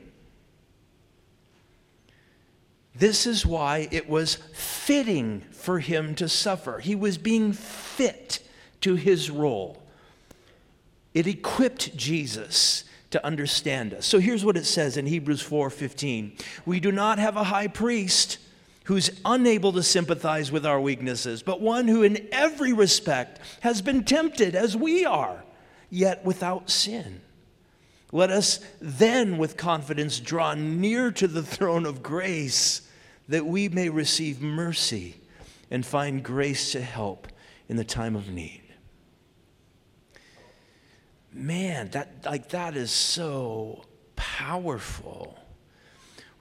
This 2.94 3.26
is 3.26 3.46
why 3.46 3.88
it 3.90 4.08
was 4.08 4.36
fitting 4.54 5.42
for 5.52 5.78
him 5.78 6.14
to 6.16 6.28
suffer. 6.28 6.78
He 6.78 6.94
was 6.94 7.16
being 7.18 7.52
fit 7.52 8.46
to 8.82 8.96
his 8.96 9.30
role. 9.30 9.82
It 11.14 11.26
equipped 11.26 11.96
Jesus 11.96 12.84
to 13.10 13.24
understand 13.24 13.94
us. 13.94 14.06
So 14.06 14.18
here's 14.18 14.44
what 14.44 14.56
it 14.56 14.64
says 14.64 14.96
in 14.96 15.06
Hebrews 15.06 15.42
4:15. 15.42 16.32
We 16.66 16.80
do 16.80 16.92
not 16.92 17.18
have 17.18 17.36
a 17.36 17.44
high 17.44 17.68
priest 17.68 18.38
who's 18.84 19.10
unable 19.24 19.72
to 19.72 19.82
sympathize 19.82 20.50
with 20.50 20.66
our 20.66 20.80
weaknesses, 20.80 21.42
but 21.42 21.60
one 21.60 21.88
who 21.88 22.02
in 22.02 22.28
every 22.32 22.72
respect 22.72 23.40
has 23.60 23.82
been 23.82 24.04
tempted 24.04 24.54
as 24.54 24.76
we 24.76 25.04
are, 25.04 25.44
yet 25.90 26.24
without 26.24 26.70
sin. 26.70 27.20
Let 28.12 28.30
us 28.30 28.60
then 28.80 29.38
with 29.38 29.56
confidence 29.56 30.20
draw 30.20 30.54
near 30.54 31.10
to 31.12 31.26
the 31.26 31.42
throne 31.42 31.86
of 31.86 32.02
grace 32.02 32.82
that 33.28 33.46
we 33.46 33.68
may 33.68 33.88
receive 33.88 34.42
mercy 34.42 35.16
and 35.70 35.86
find 35.86 36.22
grace 36.22 36.72
to 36.72 36.82
help 36.82 37.28
in 37.68 37.76
the 37.76 37.84
time 37.84 38.14
of 38.14 38.28
need. 38.28 38.62
Man, 41.32 41.88
that 41.90 42.26
like 42.26 42.50
that 42.50 42.76
is 42.76 42.90
so 42.90 43.84
powerful. 44.16 45.38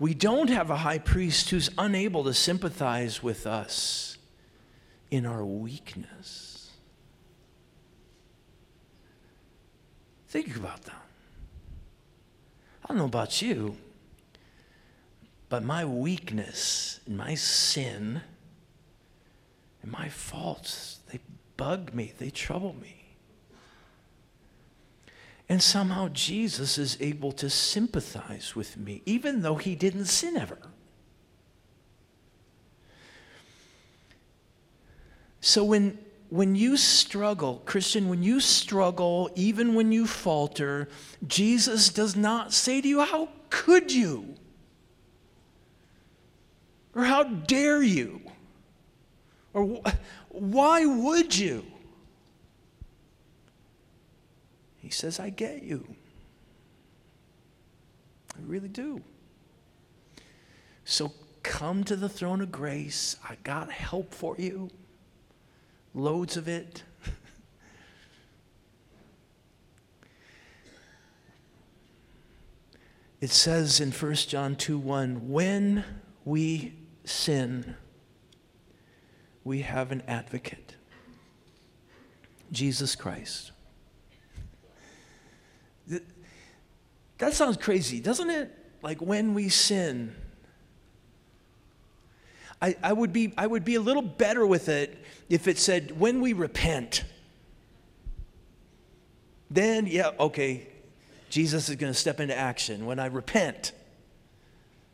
We 0.02 0.16
don't 0.16 0.50
have 0.50 0.72
a 0.72 0.78
high 0.78 0.98
priest 0.98 1.52
who's 1.52 1.70
unable 1.78 2.24
to 2.24 2.34
sympathize 2.34 3.22
with 3.22 3.46
us 3.46 4.18
in 5.12 5.28
our 5.28 5.46
weakness. 5.46 6.72
Think 10.28 10.56
about 10.56 10.82
that. 10.86 11.04
I 12.84 12.88
don't 12.88 12.98
know 12.98 13.06
about 13.06 13.44
you, 13.44 13.78
but 15.50 15.64
my 15.64 15.86
weakness 15.86 17.00
and 17.06 17.16
my 17.16 17.36
sin 17.36 18.22
and 19.84 19.92
my 19.92 20.10
faults, 20.10 21.02
they 21.12 21.20
bug 21.58 21.94
me, 21.94 22.12
they 22.18 22.32
trouble 22.32 22.76
me. 22.82 23.01
And 25.52 25.62
somehow 25.62 26.08
Jesus 26.14 26.78
is 26.78 26.96
able 27.02 27.34
to 27.34 27.50
sympathize 27.50 28.56
with 28.56 28.78
me, 28.78 29.02
even 29.06 29.42
though 29.42 29.56
he 29.56 29.76
didn't 29.76 30.06
sin 30.06 30.38
ever. 30.38 30.58
So 35.42 35.66
when, 35.66 36.00
when 36.30 36.56
you 36.56 36.78
struggle, 36.78 37.62
Christian, 37.66 38.08
when 38.08 38.24
you 38.24 38.40
struggle, 38.40 39.30
even 39.36 39.76
when 39.76 39.92
you 39.92 40.08
falter, 40.08 40.88
Jesus 41.28 41.90
does 41.90 42.16
not 42.16 42.54
say 42.54 42.80
to 42.80 42.88
you, 42.88 43.02
How 43.02 43.28
could 43.50 43.92
you? 43.92 44.36
Or 46.96 47.04
how 47.04 47.24
dare 47.24 47.84
you? 47.84 48.22
Or 49.54 49.82
why 50.30 50.86
would 50.86 51.38
you? 51.38 51.71
He 54.92 54.96
says, 54.96 55.22
I 55.22 55.30
get 55.30 55.64
you. 55.64 55.88
I 58.36 58.40
really 58.46 58.68
do. 58.68 59.02
So 60.84 61.14
come 61.44 61.86
to 61.86 61.96
the 61.96 62.10
throne 62.10 62.42
of 62.42 62.52
grace. 62.52 63.16
I 63.24 63.38
got 63.46 63.72
help 63.72 64.14
for 64.14 64.36
you, 64.38 64.70
loads 65.96 66.36
of 66.36 66.50
it. 66.50 66.84
it 73.22 73.30
says 73.30 73.80
in 73.80 73.94
1 73.94 74.14
John 74.16 74.58
2 74.58 74.78
1, 74.78 75.30
when 75.30 75.86
we 76.26 76.74
sin, 77.06 77.78
we 79.46 79.62
have 79.62 79.94
an 79.94 80.04
advocate 80.06 80.76
Jesus 82.52 82.94
Christ. 82.98 83.51
That 87.22 87.36
sounds 87.36 87.56
crazy, 87.56 88.00
doesn't 88.00 88.32
it? 88.32 88.52
Like 88.82 89.00
when 89.00 89.36
we 89.36 89.50
sin. 89.50 90.16
I, 92.60 92.76
I, 92.82 92.94
would 92.94 93.14
be, 93.14 93.32
I 93.38 93.46
would 93.46 93.64
be 93.64 93.76
a 93.76 93.80
little 93.80 94.02
better 94.02 94.44
with 94.44 94.70
it 94.70 94.98
if 95.30 95.48
it 95.48 95.60
said, 95.60 96.00
when 96.00 96.20
we 96.20 96.34
repent. 96.34 97.04
Then, 99.52 99.86
yeah, 99.86 100.10
okay, 100.20 100.68
Jesus 101.30 101.70
is 101.70 101.76
going 101.76 101.94
to 101.94 101.98
step 101.98 102.20
into 102.20 102.36
action. 102.36 102.88
When 102.88 102.98
I 102.98 103.06
repent, 103.06 103.72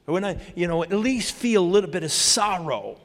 or 0.05 0.13
when 0.15 0.25
I, 0.25 0.37
you 0.53 0.67
know, 0.67 0.83
at 0.83 0.91
least 0.91 1.33
feel 1.33 1.63
a 1.63 1.65
little 1.65 1.89
bit 1.89 2.03
of 2.03 2.11
sorrow 2.11 2.99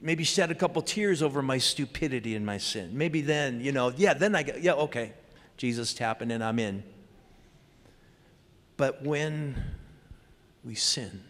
maybe 0.00 0.24
shed 0.24 0.50
a 0.50 0.54
couple 0.54 0.82
tears 0.82 1.22
over 1.22 1.42
my 1.42 1.58
stupidity 1.58 2.34
and 2.34 2.44
my 2.44 2.58
sin. 2.58 2.90
Maybe 2.92 3.20
then, 3.20 3.60
you 3.60 3.70
know, 3.70 3.92
yeah, 3.96 4.14
then 4.14 4.34
I 4.34 4.42
get, 4.42 4.62
yeah, 4.62 4.72
okay, 4.72 5.12
Jesus 5.56 5.94
tapping 5.94 6.32
in, 6.32 6.42
I'm 6.42 6.58
in. 6.58 6.82
But 8.78 9.02
when 9.02 9.56
we 10.64 10.76
sin, 10.76 11.24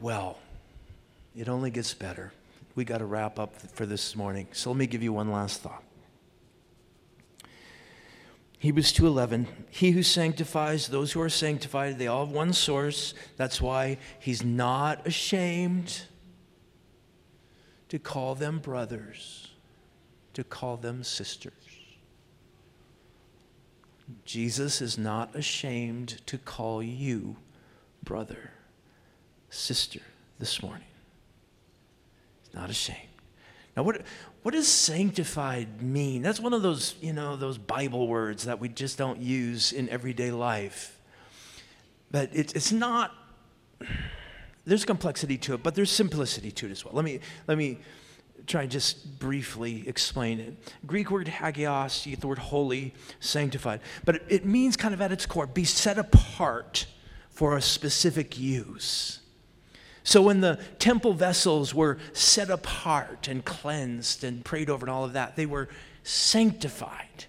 well, 0.00 0.38
it 1.36 1.48
only 1.48 1.70
gets 1.70 1.92
better. 1.92 2.32
We 2.74 2.86
got 2.86 2.98
to 2.98 3.04
wrap 3.04 3.38
up 3.38 3.54
for 3.74 3.84
this 3.84 4.16
morning. 4.16 4.48
So 4.52 4.70
let 4.70 4.78
me 4.78 4.86
give 4.86 5.02
you 5.02 5.12
one 5.12 5.30
last 5.30 5.60
thought. 5.60 5.84
Hebrews 8.58 8.94
2:11 8.94 9.46
He 9.68 9.90
who 9.90 10.02
sanctifies 10.02 10.88
those 10.88 11.12
who 11.12 11.20
are 11.20 11.28
sanctified 11.28 11.98
they 11.98 12.06
all 12.06 12.24
have 12.26 12.34
one 12.34 12.52
source 12.54 13.14
that's 13.38 13.60
why 13.60 13.96
he's 14.18 14.44
not 14.44 15.06
ashamed 15.06 16.02
to 17.88 17.98
call 17.98 18.34
them 18.34 18.58
brothers 18.58 19.48
to 20.34 20.44
call 20.44 20.76
them 20.76 21.02
sisters 21.02 21.69
Jesus 24.24 24.80
is 24.80 24.98
not 24.98 25.34
ashamed 25.34 26.24
to 26.26 26.38
call 26.38 26.82
you 26.82 27.36
brother 28.02 28.52
sister 29.50 30.00
this 30.38 30.62
morning 30.62 30.86
he's 32.42 32.54
not 32.54 32.70
ashamed 32.70 33.08
now 33.76 33.82
what 33.82 34.02
what 34.42 34.52
does 34.52 34.68
sanctified 34.68 35.82
mean? 35.82 36.22
That's 36.22 36.40
one 36.40 36.54
of 36.54 36.62
those, 36.62 36.94
you 37.02 37.12
know, 37.12 37.36
those 37.36 37.58
Bible 37.58 38.08
words 38.08 38.44
that 38.44 38.58
we 38.58 38.70
just 38.70 38.96
don't 38.96 39.20
use 39.20 39.72
in 39.72 39.88
everyday 39.90 40.30
life. 40.30 40.98
But 42.10 42.30
it, 42.32 42.56
it's 42.56 42.72
not, 42.72 43.12
there's 44.64 44.86
complexity 44.86 45.36
to 45.38 45.54
it, 45.54 45.62
but 45.62 45.74
there's 45.74 45.90
simplicity 45.90 46.50
to 46.52 46.66
it 46.66 46.72
as 46.72 46.84
well. 46.84 46.94
Let 46.94 47.04
me, 47.04 47.20
let 47.46 47.58
me 47.58 47.78
try 48.50 48.62
and 48.62 48.70
just 48.70 49.18
briefly 49.18 49.84
explain 49.86 50.40
it. 50.40 50.56
Greek 50.86 51.10
word 51.10 51.28
hagios, 51.28 52.04
you 52.04 52.12
get 52.12 52.20
the 52.20 52.28
word 52.28 52.38
holy, 52.38 52.94
sanctified, 53.20 53.80
but 54.04 54.16
it, 54.16 54.22
it 54.28 54.44
means 54.44 54.76
kind 54.76 54.92
of 54.92 55.00
at 55.00 55.12
its 55.12 55.26
core, 55.26 55.46
be 55.46 55.64
set 55.64 55.98
apart 55.98 56.86
for 57.30 57.56
a 57.56 57.62
specific 57.62 58.38
use. 58.38 59.20
So 60.02 60.22
when 60.22 60.40
the 60.40 60.58
temple 60.78 61.12
vessels 61.12 61.74
were 61.74 61.98
set 62.12 62.50
apart 62.50 63.28
and 63.28 63.44
cleansed 63.44 64.24
and 64.24 64.44
prayed 64.44 64.68
over 64.68 64.84
and 64.84 64.90
all 64.90 65.04
of 65.04 65.12
that, 65.12 65.36
they 65.36 65.46
were 65.46 65.68
sanctified. 66.02 67.26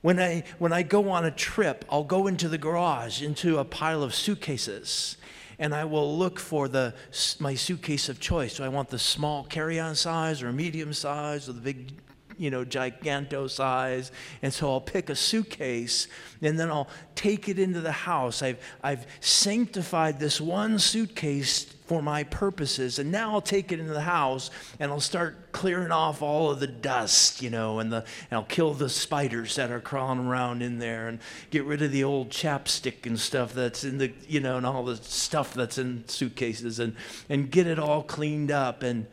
When 0.00 0.20
I, 0.20 0.44
when 0.58 0.72
I 0.72 0.82
go 0.82 1.10
on 1.10 1.24
a 1.24 1.30
trip, 1.30 1.84
I'll 1.90 2.04
go 2.04 2.26
into 2.26 2.48
the 2.48 2.58
garage, 2.58 3.22
into 3.22 3.58
a 3.58 3.64
pile 3.64 4.02
of 4.02 4.14
suitcases, 4.14 5.16
and 5.64 5.74
I 5.74 5.86
will 5.86 6.18
look 6.18 6.38
for 6.38 6.68
the, 6.68 6.92
my 7.38 7.54
suitcase 7.54 8.10
of 8.10 8.20
choice. 8.20 8.58
Do 8.58 8.64
I 8.64 8.68
want 8.68 8.90
the 8.90 8.98
small 8.98 9.44
carry 9.44 9.80
on 9.80 9.94
size 9.94 10.42
or 10.42 10.52
medium 10.52 10.92
size 10.92 11.48
or 11.48 11.54
the 11.54 11.62
big 11.62 11.90
you 12.38 12.50
know, 12.50 12.64
giganto 12.64 13.48
size. 13.48 14.12
And 14.42 14.52
so 14.52 14.70
I'll 14.70 14.80
pick 14.80 15.10
a 15.10 15.16
suitcase 15.16 16.08
and 16.42 16.58
then 16.58 16.70
I'll 16.70 16.88
take 17.14 17.48
it 17.48 17.58
into 17.58 17.80
the 17.80 17.92
house. 17.92 18.42
I've, 18.42 18.58
I've 18.82 19.06
sanctified 19.20 20.18
this 20.18 20.40
one 20.40 20.78
suitcase 20.78 21.64
for 21.86 22.00
my 22.00 22.24
purposes. 22.24 22.98
And 22.98 23.12
now 23.12 23.32
I'll 23.32 23.42
take 23.42 23.70
it 23.70 23.78
into 23.78 23.92
the 23.92 24.00
house 24.00 24.50
and 24.80 24.90
I'll 24.90 25.00
start 25.00 25.52
clearing 25.52 25.92
off 25.92 26.22
all 26.22 26.50
of 26.50 26.60
the 26.60 26.66
dust, 26.66 27.42
you 27.42 27.50
know, 27.50 27.78
and, 27.78 27.92
the, 27.92 27.98
and 27.98 28.32
I'll 28.32 28.44
kill 28.44 28.72
the 28.72 28.88
spiders 28.88 29.56
that 29.56 29.70
are 29.70 29.80
crawling 29.80 30.26
around 30.26 30.62
in 30.62 30.78
there 30.78 31.08
and 31.08 31.18
get 31.50 31.64
rid 31.64 31.82
of 31.82 31.92
the 31.92 32.04
old 32.04 32.30
chapstick 32.30 33.06
and 33.06 33.20
stuff 33.20 33.52
that's 33.52 33.84
in 33.84 33.98
the, 33.98 34.12
you 34.26 34.40
know, 34.40 34.56
and 34.56 34.64
all 34.64 34.84
the 34.84 34.96
stuff 34.96 35.52
that's 35.52 35.76
in 35.76 36.08
suitcases 36.08 36.78
and, 36.78 36.96
and 37.28 37.50
get 37.50 37.66
it 37.66 37.78
all 37.78 38.02
cleaned 38.02 38.50
up. 38.50 38.82
And 38.82 39.06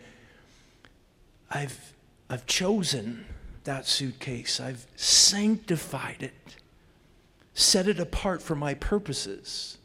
I've, 1.50 1.90
I've 2.32 2.46
chosen 2.46 3.26
that 3.65 3.86
suitcase, 3.86 4.62
I've 4.62 4.88
sanctified 4.96 6.24
it, 6.24 6.56
set 7.54 7.89
it 7.89 8.00
apart 8.00 8.41
for 8.41 8.56
my 8.56 8.74
purposes. 8.74 9.78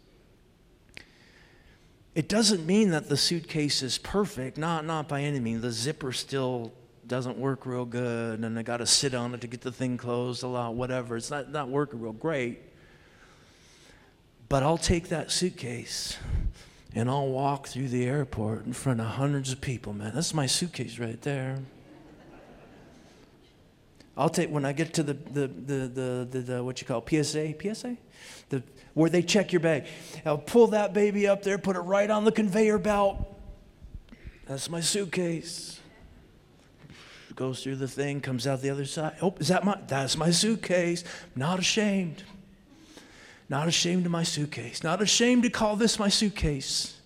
It 2.14 2.28
doesn't 2.28 2.64
mean 2.64 2.90
that 2.90 3.08
the 3.08 3.16
suitcase 3.16 3.82
is 3.82 3.98
perfect, 3.98 4.58
not, 4.58 4.84
not 4.84 5.08
by 5.08 5.22
any 5.22 5.40
means. 5.40 5.60
The 5.60 5.72
zipper 5.72 6.12
still 6.12 6.72
doesn't 7.08 7.36
work 7.36 7.66
real 7.66 7.84
good, 7.84 8.38
and 8.44 8.56
I 8.56 8.62
got 8.62 8.76
to 8.76 8.86
sit 8.86 9.12
on 9.12 9.34
it 9.34 9.40
to 9.40 9.48
get 9.48 9.62
the 9.62 9.72
thing 9.72 9.96
closed 9.96 10.44
a 10.44 10.46
lot, 10.46 10.74
whatever. 10.74 11.16
It's 11.16 11.32
not, 11.32 11.50
not 11.50 11.68
working 11.68 12.00
real 12.00 12.12
great. 12.12 12.60
But 14.48 14.62
I'll 14.62 14.78
take 14.78 15.08
that 15.08 15.32
suitcase 15.32 16.16
and 16.94 17.10
I'll 17.10 17.26
walk 17.26 17.66
through 17.66 17.88
the 17.88 18.06
airport 18.06 18.66
in 18.66 18.72
front 18.72 19.00
of 19.00 19.06
hundreds 19.06 19.50
of 19.50 19.60
people, 19.60 19.92
man. 19.92 20.12
That's 20.14 20.32
my 20.32 20.46
suitcase 20.46 21.00
right 21.00 21.20
there. 21.22 21.58
I'll 24.16 24.30
take 24.30 24.50
when 24.50 24.64
I 24.64 24.72
get 24.72 24.94
to 24.94 25.02
the 25.02 25.14
the 25.14 25.46
the 25.46 25.76
the, 25.88 26.28
the, 26.30 26.38
the 26.40 26.64
what 26.64 26.80
you 26.80 26.86
call 26.86 27.04
PSA 27.06 27.54
PSA, 27.60 27.96
the 28.48 28.62
where 28.94 29.10
they 29.10 29.22
check 29.22 29.52
your 29.52 29.60
bag. 29.60 29.86
I'll 30.24 30.38
pull 30.38 30.68
that 30.68 30.94
baby 30.94 31.28
up 31.28 31.42
there, 31.42 31.58
put 31.58 31.76
it 31.76 31.80
right 31.80 32.10
on 32.10 32.24
the 32.24 32.32
conveyor 32.32 32.78
belt. 32.78 33.34
That's 34.46 34.70
my 34.70 34.80
suitcase. 34.80 35.80
Goes 37.34 37.62
through 37.62 37.76
the 37.76 37.88
thing, 37.88 38.22
comes 38.22 38.46
out 38.46 38.62
the 38.62 38.70
other 38.70 38.86
side. 38.86 39.16
Oh, 39.20 39.34
is 39.38 39.48
that 39.48 39.62
my? 39.62 39.78
That's 39.86 40.16
my 40.16 40.30
suitcase. 40.30 41.04
Not 41.34 41.58
ashamed. 41.58 42.22
Not 43.50 43.68
ashamed 43.68 44.06
of 44.06 44.12
my 44.12 44.22
suitcase. 44.22 44.82
Not 44.82 45.02
ashamed 45.02 45.42
to 45.42 45.50
call 45.50 45.76
this 45.76 45.98
my 45.98 46.08
suitcase. 46.08 46.98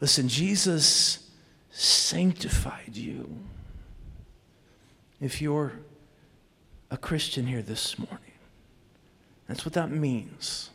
Listen, 0.00 0.28
Jesus 0.28 1.28
sanctified 1.70 2.96
you 2.96 3.36
if 5.20 5.42
you're 5.42 5.72
a 6.90 6.96
Christian 6.96 7.46
here 7.46 7.62
this 7.62 7.98
morning. 7.98 8.32
That's 9.46 9.64
what 9.64 9.74
that 9.74 9.90
means. 9.90 10.70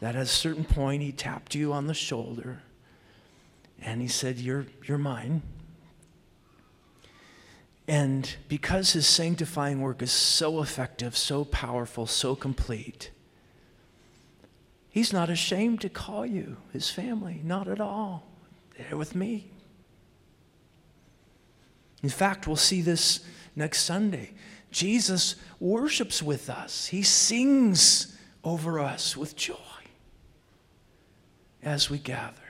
That 0.00 0.16
at 0.16 0.22
a 0.22 0.26
certain 0.26 0.64
point, 0.64 1.02
he 1.02 1.12
tapped 1.12 1.54
you 1.54 1.72
on 1.72 1.86
the 1.86 1.94
shoulder 1.94 2.62
and 3.80 4.00
he 4.00 4.08
said, 4.08 4.38
You're, 4.38 4.66
you're 4.86 4.98
mine. 4.98 5.42
And 7.86 8.34
because 8.48 8.94
his 8.94 9.06
sanctifying 9.06 9.80
work 9.80 10.00
is 10.00 10.10
so 10.10 10.62
effective, 10.62 11.16
so 11.16 11.44
powerful, 11.44 12.06
so 12.06 12.34
complete, 12.34 13.10
he's 14.88 15.12
not 15.12 15.28
ashamed 15.28 15.82
to 15.82 15.90
call 15.90 16.24
you 16.24 16.56
his 16.72 16.88
family, 16.88 17.40
not 17.44 17.68
at 17.68 17.80
all. 17.80 18.26
There 18.78 18.96
with 18.96 19.14
me. 19.14 19.50
In 22.04 22.10
fact, 22.10 22.46
we'll 22.46 22.56
see 22.56 22.82
this 22.82 23.20
next 23.56 23.84
Sunday. 23.84 24.32
Jesus 24.70 25.36
worships 25.58 26.22
with 26.22 26.50
us, 26.50 26.88
he 26.88 27.02
sings 27.02 28.14
over 28.44 28.78
us 28.78 29.16
with 29.16 29.34
joy 29.34 29.54
as 31.62 31.88
we 31.88 31.96
gather. 31.96 32.43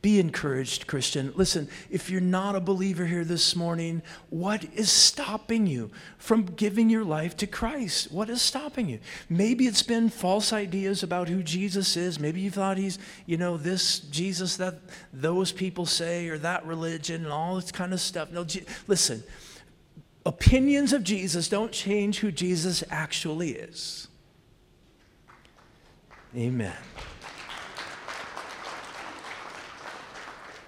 Be 0.00 0.20
encouraged, 0.20 0.86
Christian. 0.86 1.32
Listen, 1.34 1.68
if 1.90 2.08
you're 2.08 2.20
not 2.20 2.54
a 2.54 2.60
believer 2.60 3.04
here 3.04 3.24
this 3.24 3.56
morning, 3.56 4.00
what 4.30 4.64
is 4.74 4.92
stopping 4.92 5.66
you 5.66 5.90
from 6.18 6.44
giving 6.44 6.88
your 6.88 7.04
life 7.04 7.36
to 7.38 7.48
Christ? 7.48 8.12
What 8.12 8.30
is 8.30 8.40
stopping 8.40 8.88
you? 8.88 9.00
Maybe 9.28 9.66
it's 9.66 9.82
been 9.82 10.08
false 10.08 10.52
ideas 10.52 11.02
about 11.02 11.28
who 11.28 11.42
Jesus 11.42 11.96
is. 11.96 12.20
Maybe 12.20 12.40
you 12.40 12.50
thought 12.50 12.78
he's, 12.78 13.00
you 13.26 13.36
know, 13.36 13.56
this 13.56 13.98
Jesus 13.98 14.56
that 14.58 14.78
those 15.12 15.50
people 15.50 15.84
say 15.84 16.28
or 16.28 16.38
that 16.38 16.64
religion 16.64 17.24
and 17.24 17.32
all 17.32 17.56
this 17.56 17.72
kind 17.72 17.92
of 17.92 18.00
stuff. 18.00 18.30
No, 18.30 18.46
listen, 18.86 19.24
opinions 20.24 20.92
of 20.92 21.02
Jesus 21.02 21.48
don't 21.48 21.72
change 21.72 22.20
who 22.20 22.30
Jesus 22.30 22.84
actually 22.88 23.50
is. 23.50 24.06
Amen. 26.36 26.76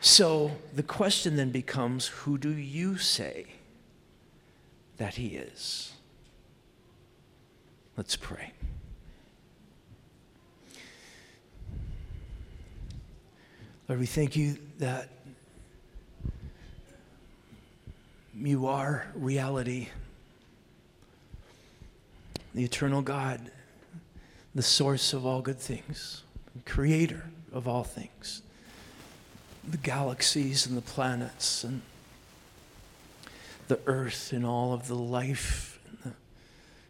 So 0.00 0.52
the 0.74 0.82
question 0.82 1.36
then 1.36 1.50
becomes 1.50 2.06
who 2.06 2.38
do 2.38 2.50
you 2.50 2.96
say 2.96 3.46
that 4.96 5.14
he 5.14 5.28
is? 5.28 5.92
Let's 7.98 8.16
pray. 8.16 8.52
Lord, 13.88 14.00
we 14.00 14.06
thank 14.06 14.36
you 14.36 14.56
that 14.78 15.10
you 18.34 18.66
are 18.68 19.06
reality, 19.14 19.88
the 22.54 22.64
eternal 22.64 23.02
God, 23.02 23.50
the 24.54 24.62
source 24.62 25.12
of 25.12 25.26
all 25.26 25.42
good 25.42 25.58
things, 25.58 26.22
creator 26.64 27.24
of 27.52 27.68
all 27.68 27.84
things 27.84 28.42
the 29.66 29.76
galaxies 29.76 30.66
and 30.66 30.76
the 30.76 30.82
planets 30.82 31.64
and 31.64 31.82
the 33.68 33.78
earth 33.86 34.32
and 34.32 34.44
all 34.44 34.72
of 34.72 34.88
the 34.88 34.94
life 34.94 35.78
and 35.86 36.12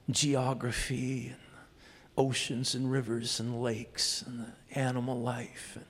the 0.06 0.12
geography 0.12 1.26
and 1.26 1.36
the 1.36 2.20
oceans 2.22 2.74
and 2.74 2.90
rivers 2.90 3.40
and 3.40 3.60
lakes 3.60 4.22
and 4.22 4.40
the 4.40 4.78
animal 4.78 5.20
life 5.20 5.76
and, 5.76 5.84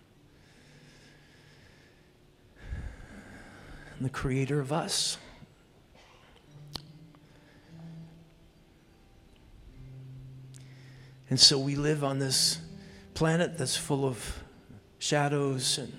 and 3.97 4.05
the 4.05 4.11
creator 4.11 4.59
of 4.59 4.73
us. 4.73 5.19
And 11.29 11.39
so 11.39 11.61
we 11.61 11.77
live 11.77 12.03
on 12.03 12.19
this 12.19 12.59
planet 13.15 13.57
that's 13.57 13.77
full 13.77 14.05
of 14.05 14.43
shadows 14.99 15.79
and 15.79 15.93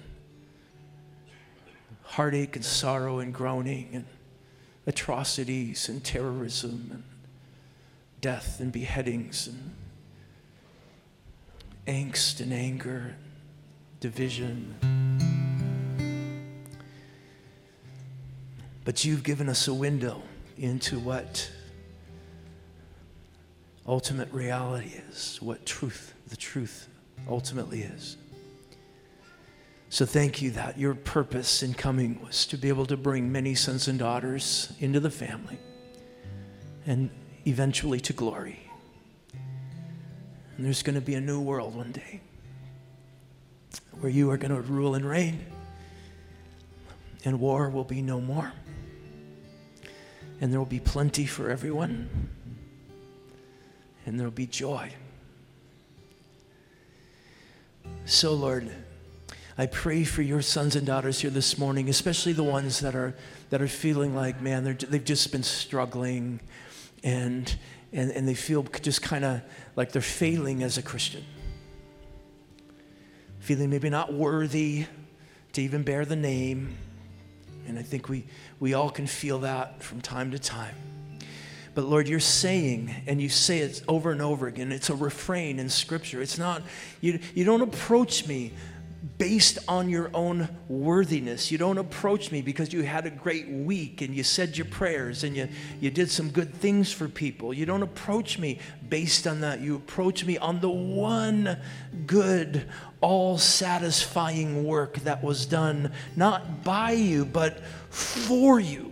heartache 2.11 2.57
and 2.57 2.65
sorrow 2.65 3.19
and 3.19 3.33
groaning 3.33 3.87
and 3.93 4.05
atrocities 4.85 5.87
and 5.87 6.03
terrorism 6.03 6.89
and 6.91 7.03
death 8.19 8.59
and 8.59 8.71
beheadings 8.73 9.47
and 9.47 9.73
angst 11.87 12.41
and 12.41 12.53
anger, 12.53 13.15
and 13.15 13.99
division. 14.01 14.75
But 18.83 19.05
you've 19.05 19.23
given 19.23 19.47
us 19.47 19.69
a 19.69 19.73
window 19.73 20.21
into 20.57 20.99
what 20.99 21.49
ultimate 23.87 24.31
reality 24.33 24.91
is, 25.09 25.37
what 25.41 25.65
truth, 25.65 26.13
the 26.27 26.35
truth 26.35 26.89
ultimately 27.29 27.83
is. 27.83 28.17
So 29.91 30.05
thank 30.05 30.41
you 30.41 30.51
that 30.51 30.79
your 30.79 30.95
purpose 30.95 31.61
in 31.61 31.73
coming 31.73 32.21
was 32.23 32.45
to 32.45 32.55
be 32.55 32.69
able 32.69 32.85
to 32.85 32.95
bring 32.95 33.29
many 33.29 33.55
sons 33.55 33.89
and 33.89 33.99
daughters 33.99 34.71
into 34.79 35.01
the 35.01 35.09
family 35.11 35.57
and 36.87 37.09
eventually 37.45 37.99
to 37.99 38.13
glory. 38.13 38.61
And 40.55 40.65
there's 40.65 40.81
going 40.81 40.95
to 40.95 41.01
be 41.01 41.15
a 41.15 41.19
new 41.19 41.41
world 41.41 41.75
one 41.75 41.91
day 41.91 42.21
where 43.99 44.09
you 44.09 44.31
are 44.31 44.37
going 44.37 44.55
to 44.55 44.61
rule 44.61 44.95
and 44.95 45.03
reign, 45.03 45.45
and 47.25 47.41
war 47.41 47.69
will 47.69 47.83
be 47.83 48.01
no 48.01 48.21
more. 48.21 48.53
And 50.39 50.53
there 50.53 50.59
will 50.61 50.65
be 50.65 50.79
plenty 50.79 51.25
for 51.25 51.49
everyone 51.49 52.29
and 54.05 54.17
there'll 54.17 54.31
be 54.31 54.47
joy. 54.47 54.93
So, 58.05 58.33
Lord, 58.33 58.71
I 59.61 59.67
pray 59.67 60.03
for 60.05 60.23
your 60.23 60.41
sons 60.41 60.75
and 60.75 60.87
daughters 60.87 61.19
here 61.19 61.29
this 61.29 61.59
morning, 61.59 61.87
especially 61.87 62.33
the 62.33 62.41
ones 62.41 62.79
that 62.79 62.95
are 62.95 63.13
that 63.51 63.61
are 63.61 63.67
feeling 63.67 64.15
like, 64.15 64.41
man, 64.41 64.63
they've 64.63 65.03
just 65.03 65.31
been 65.31 65.43
struggling, 65.43 66.39
and 67.03 67.55
and 67.93 68.09
and 68.09 68.27
they 68.27 68.33
feel 68.33 68.63
just 68.63 69.03
kind 69.03 69.23
of 69.23 69.41
like 69.75 69.91
they're 69.91 70.01
failing 70.01 70.63
as 70.63 70.79
a 70.79 70.81
Christian, 70.81 71.23
feeling 73.37 73.69
maybe 73.69 73.91
not 73.91 74.11
worthy 74.11 74.87
to 75.53 75.61
even 75.61 75.83
bear 75.83 76.05
the 76.05 76.15
name, 76.15 76.75
and 77.67 77.77
I 77.77 77.83
think 77.83 78.09
we 78.09 78.25
we 78.59 78.73
all 78.73 78.89
can 78.89 79.05
feel 79.05 79.37
that 79.41 79.83
from 79.83 80.01
time 80.01 80.31
to 80.31 80.39
time. 80.39 80.73
But 81.75 81.83
Lord, 81.83 82.07
you're 82.07 82.19
saying, 82.19 82.95
and 83.05 83.21
you 83.21 83.29
say 83.29 83.59
it 83.59 83.83
over 83.87 84.11
and 84.11 84.23
over 84.23 84.47
again, 84.47 84.71
it's 84.71 84.89
a 84.89 84.95
refrain 84.95 85.59
in 85.59 85.69
Scripture. 85.69 86.19
It's 86.21 86.37
not, 86.37 86.63
you, 86.99 87.19
you 87.33 87.45
don't 87.45 87.61
approach 87.61 88.27
me 88.27 88.51
based 89.17 89.57
on 89.67 89.89
your 89.89 90.11
own 90.13 90.47
worthiness. 90.67 91.51
You 91.51 91.57
don't 91.57 91.79
approach 91.79 92.31
me 92.31 92.41
because 92.41 92.71
you 92.71 92.83
had 92.83 93.05
a 93.05 93.09
great 93.09 93.49
week 93.49 94.01
and 94.01 94.13
you 94.13 94.23
said 94.23 94.57
your 94.57 94.65
prayers 94.65 95.23
and 95.23 95.35
you, 95.35 95.47
you 95.79 95.89
did 95.89 96.11
some 96.11 96.29
good 96.29 96.53
things 96.53 96.91
for 96.91 97.07
people. 97.07 97.53
You 97.53 97.65
don't 97.65 97.81
approach 97.81 98.37
me 98.37 98.59
based 98.89 99.25
on 99.25 99.41
that. 99.41 99.59
You 99.59 99.75
approach 99.75 100.23
me 100.23 100.37
on 100.37 100.59
the 100.59 100.69
one 100.69 101.57
good, 102.05 102.67
all 103.01 103.39
satisfying 103.39 104.65
work 104.65 104.99
that 104.99 105.23
was 105.23 105.47
done, 105.47 105.91
not 106.15 106.63
by 106.63 106.91
you, 106.91 107.25
but 107.25 107.59
for 107.89 108.59
you. 108.59 108.90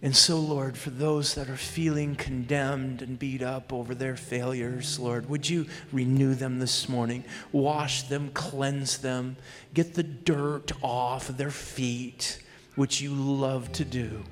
And 0.00 0.14
so, 0.16 0.38
Lord, 0.38 0.78
for 0.78 0.90
those 0.90 1.34
that 1.34 1.50
are 1.50 1.56
feeling 1.56 2.14
condemned 2.14 3.02
and 3.02 3.18
beat 3.18 3.42
up 3.42 3.72
over 3.72 3.96
their 3.96 4.14
failures, 4.16 4.96
Lord, 4.98 5.28
would 5.28 5.48
you 5.48 5.66
renew 5.90 6.36
them 6.36 6.60
this 6.60 6.88
morning? 6.88 7.24
Wash 7.50 8.04
them, 8.04 8.30
cleanse 8.32 8.98
them, 8.98 9.36
get 9.74 9.94
the 9.94 10.04
dirt 10.04 10.70
off 10.82 11.26
their 11.26 11.50
feet, 11.50 12.40
which 12.76 13.00
you 13.00 13.12
love 13.12 13.72
to 13.72 13.84
do, 13.84 14.22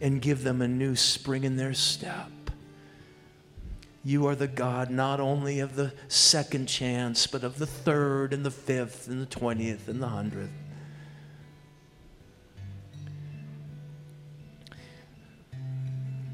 and 0.00 0.22
give 0.22 0.44
them 0.44 0.62
a 0.62 0.68
new 0.68 0.96
spring 0.96 1.44
in 1.44 1.56
their 1.56 1.74
step. 1.74 2.30
You 4.02 4.28
are 4.28 4.34
the 4.34 4.48
God 4.48 4.88
not 4.88 5.20
only 5.20 5.60
of 5.60 5.76
the 5.76 5.92
second 6.08 6.68
chance, 6.68 7.26
but 7.26 7.44
of 7.44 7.58
the 7.58 7.66
third 7.66 8.32
and 8.32 8.46
the 8.46 8.50
fifth 8.50 9.08
and 9.08 9.20
the 9.20 9.26
twentieth 9.26 9.88
and 9.88 10.02
the 10.02 10.08
hundredth. 10.08 10.50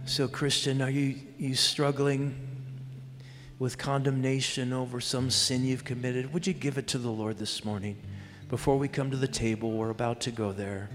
So, 0.08 0.28
Christian, 0.28 0.82
are 0.82 0.88
you, 0.88 1.16
you 1.36 1.56
struggling 1.56 2.36
with 3.58 3.76
condemnation 3.76 4.72
over 4.72 5.00
some 5.00 5.30
sin 5.30 5.64
you've 5.64 5.82
committed? 5.82 6.32
Would 6.32 6.46
you 6.46 6.52
give 6.52 6.78
it 6.78 6.86
to 6.88 6.98
the 6.98 7.10
Lord 7.10 7.38
this 7.38 7.64
morning? 7.64 8.00
Before 8.48 8.78
we 8.78 8.86
come 8.86 9.10
to 9.10 9.16
the 9.16 9.26
table, 9.26 9.72
we're 9.72 9.90
about 9.90 10.20
to 10.20 10.30
go 10.30 10.52
there. 10.52 10.88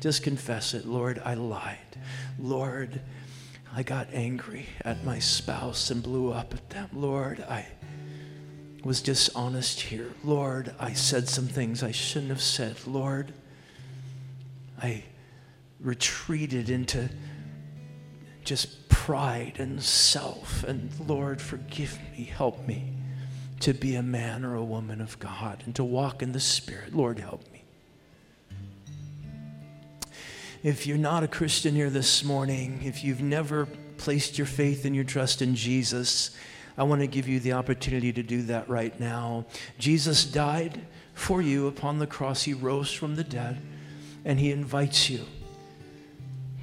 Just 0.00 0.22
confess 0.22 0.74
it. 0.74 0.84
Lord, 0.84 1.22
I 1.24 1.32
lied. 1.32 1.78
Lord, 2.38 3.00
I 3.74 3.82
got 3.82 4.08
angry 4.12 4.66
at 4.84 5.02
my 5.02 5.18
spouse 5.18 5.90
and 5.90 6.02
blew 6.02 6.30
up 6.30 6.52
at 6.52 6.68
them. 6.68 6.90
Lord, 6.92 7.42
I 7.48 7.66
was 8.84 9.00
dishonest 9.00 9.80
here. 9.80 10.12
Lord, 10.24 10.74
I 10.78 10.92
said 10.92 11.26
some 11.26 11.46
things 11.46 11.82
I 11.82 11.92
shouldn't 11.92 12.30
have 12.30 12.42
said. 12.42 12.76
Lord, 12.86 13.32
I 14.78 15.04
retreated 15.80 16.68
into 16.68 17.08
just 18.44 18.88
pride 18.88 19.54
and 19.58 19.82
self. 19.82 20.64
And 20.64 20.90
Lord, 21.06 21.40
forgive 21.40 21.98
me, 22.12 22.24
help 22.24 22.66
me 22.66 22.92
to 23.60 23.74
be 23.74 23.94
a 23.94 24.02
man 24.02 24.44
or 24.44 24.54
a 24.54 24.64
woman 24.64 25.00
of 25.00 25.18
God 25.18 25.62
and 25.66 25.74
to 25.76 25.84
walk 25.84 26.22
in 26.22 26.32
the 26.32 26.40
Spirit. 26.40 26.94
Lord, 26.94 27.18
help 27.18 27.42
me. 27.52 27.64
If 30.62 30.86
you're 30.86 30.98
not 30.98 31.22
a 31.22 31.28
Christian 31.28 31.74
here 31.74 31.90
this 31.90 32.22
morning, 32.22 32.82
if 32.84 33.02
you've 33.02 33.22
never 33.22 33.66
placed 33.96 34.36
your 34.36 34.46
faith 34.46 34.84
and 34.84 34.94
your 34.94 35.04
trust 35.04 35.40
in 35.40 35.54
Jesus, 35.54 36.36
I 36.76 36.82
want 36.82 37.00
to 37.00 37.06
give 37.06 37.28
you 37.28 37.40
the 37.40 37.54
opportunity 37.54 38.12
to 38.12 38.22
do 38.22 38.42
that 38.42 38.68
right 38.68 38.98
now. 39.00 39.46
Jesus 39.78 40.24
died 40.24 40.80
for 41.14 41.42
you 41.42 41.66
upon 41.66 41.98
the 41.98 42.06
cross, 42.06 42.42
He 42.42 42.54
rose 42.54 42.92
from 42.92 43.16
the 43.16 43.24
dead, 43.24 43.60
and 44.24 44.38
He 44.38 44.50
invites 44.50 45.10
you 45.10 45.24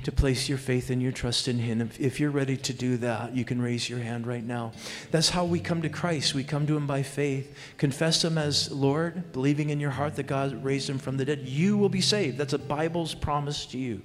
to 0.08 0.12
place 0.14 0.48
your 0.48 0.58
faith 0.58 0.90
and 0.90 1.02
your 1.02 1.12
trust 1.12 1.50
in 1.50 1.60
Him. 1.60 1.82
If, 1.82 2.00
if, 2.00 2.18
you're 2.18 2.32
ready 2.32 2.56
to 2.56 2.72
do 2.72 2.96
that, 2.96 3.36
you 3.36 3.44
can 3.44 3.62
raise 3.62 3.90
your 3.90 4.00
hand 4.00 4.26
right 4.26 4.42
now. 4.42 4.72
That's 5.12 5.32
how 5.32 5.44
we 5.44 5.60
come 5.60 5.82
to 5.82 5.90
Christ. 5.90 6.34
We 6.34 6.46
come 6.46 6.66
to 6.68 6.78
Him 6.78 6.88
by 6.88 7.04
faith. 7.04 7.54
Confess 7.78 8.24
Him 8.24 8.38
as 8.38 8.72
Lord, 8.72 9.34
believing 9.34 9.70
in 9.70 9.82
your 9.82 9.92
heart 9.92 10.16
that 10.16 10.26
God 10.26 10.64
raised 10.64 10.90
Him 10.90 10.98
from 10.98 11.18
the 11.18 11.26
dead. 11.26 11.42
You 11.46 11.78
will 11.78 11.90
be 11.90 12.00
saved. 12.00 12.38
That's 12.38 12.54
a 12.54 12.58
Bible's 12.58 13.14
promise 13.14 13.66
to 13.66 13.78
you. 13.78 14.02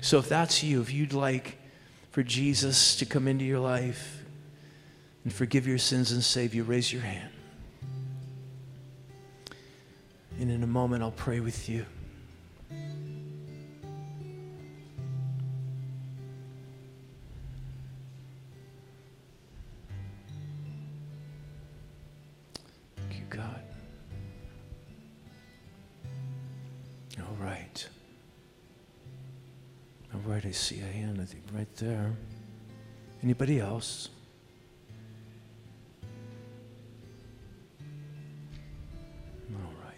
So 0.00 0.20
if 0.20 0.28
that's 0.28 0.62
you, 0.62 0.80
if 0.80 0.92
you'd 0.92 1.12
like 1.12 1.58
for 2.12 2.22
Jesus 2.22 2.94
to 2.98 3.04
come 3.04 3.26
into 3.26 3.44
your 3.44 3.58
life 3.58 4.22
and 5.24 5.32
forgive 5.32 5.66
your 5.66 5.78
sins 5.78 6.12
and 6.12 6.22
save 6.22 6.54
you, 6.54 6.62
raise 6.62 6.92
your 6.92 7.02
hand. 7.02 7.30
And 10.38 10.52
in 10.52 10.62
a 10.62 10.68
moment, 10.68 11.02
I'll 11.02 11.10
pray 11.10 11.40
with 11.40 11.68
you. 11.68 11.84
Right, 30.30 30.46
I 30.48 30.52
see 30.52 30.80
a 30.80 30.84
hand, 30.84 31.20
I 31.20 31.24
think, 31.24 31.42
right 31.52 31.74
there. 31.76 32.12
Anybody 33.22 33.60
else? 33.60 34.08
All 39.52 39.72
right. 39.84 39.94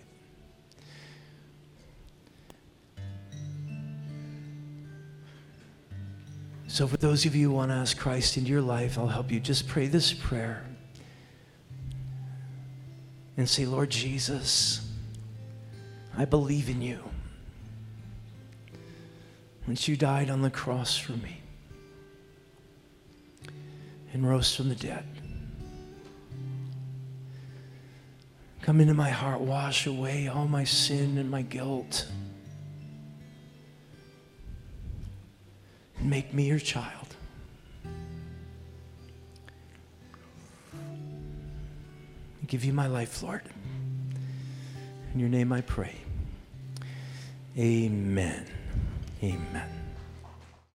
So, 6.67 6.89
for 6.89 6.97
those 6.97 7.27
of 7.27 7.37
you 7.37 7.51
who 7.51 7.55
want 7.55 7.71
to 7.71 7.77
ask 7.77 7.97
Christ 7.97 8.37
into 8.37 8.51
your 8.51 8.63
life, 8.63 8.99
I'll 8.99 9.07
help 9.07 9.31
you. 9.31 9.39
Just 9.39 9.69
pray 9.69 9.87
this 9.87 10.13
prayer 10.13 10.65
and 13.43 13.49
say, 13.49 13.67
Lord 13.67 13.91
Jesus, 13.91 14.89
I 16.17 16.25
believe 16.25 16.69
in 16.69 16.81
you. 16.81 17.01
Once 19.67 19.89
you 19.89 19.97
died 19.97 20.31
on 20.31 20.43
the 20.43 20.51
cross 20.51 20.97
for 20.97 21.15
me 21.15 21.41
and 24.13 24.25
rose 24.25 24.55
from 24.55 24.69
the 24.69 24.77
dead. 24.77 25.05
Come 28.61 28.81
into 28.81 28.95
my 28.95 29.11
heart, 29.11 29.41
wash 29.41 29.89
away 29.89 30.29
all 30.29 30.47
my 30.47 30.63
sin 30.63 31.19
and 31.19 31.29
my 31.29 31.43
guilt. 31.43 32.07
And 35.99 36.09
make 36.09 36.33
me 36.33 36.47
your 36.47 36.61
child. 36.61 37.12
Give 42.53 42.67
you 42.67 42.73
my 42.75 42.87
life, 42.87 43.23
Lord. 43.23 43.41
In 45.15 45.21
your 45.21 45.31
name 45.31 45.55
I 45.55 45.63
pray. 45.63 45.97
Amen. 47.57 48.45
Amen. 49.23 49.82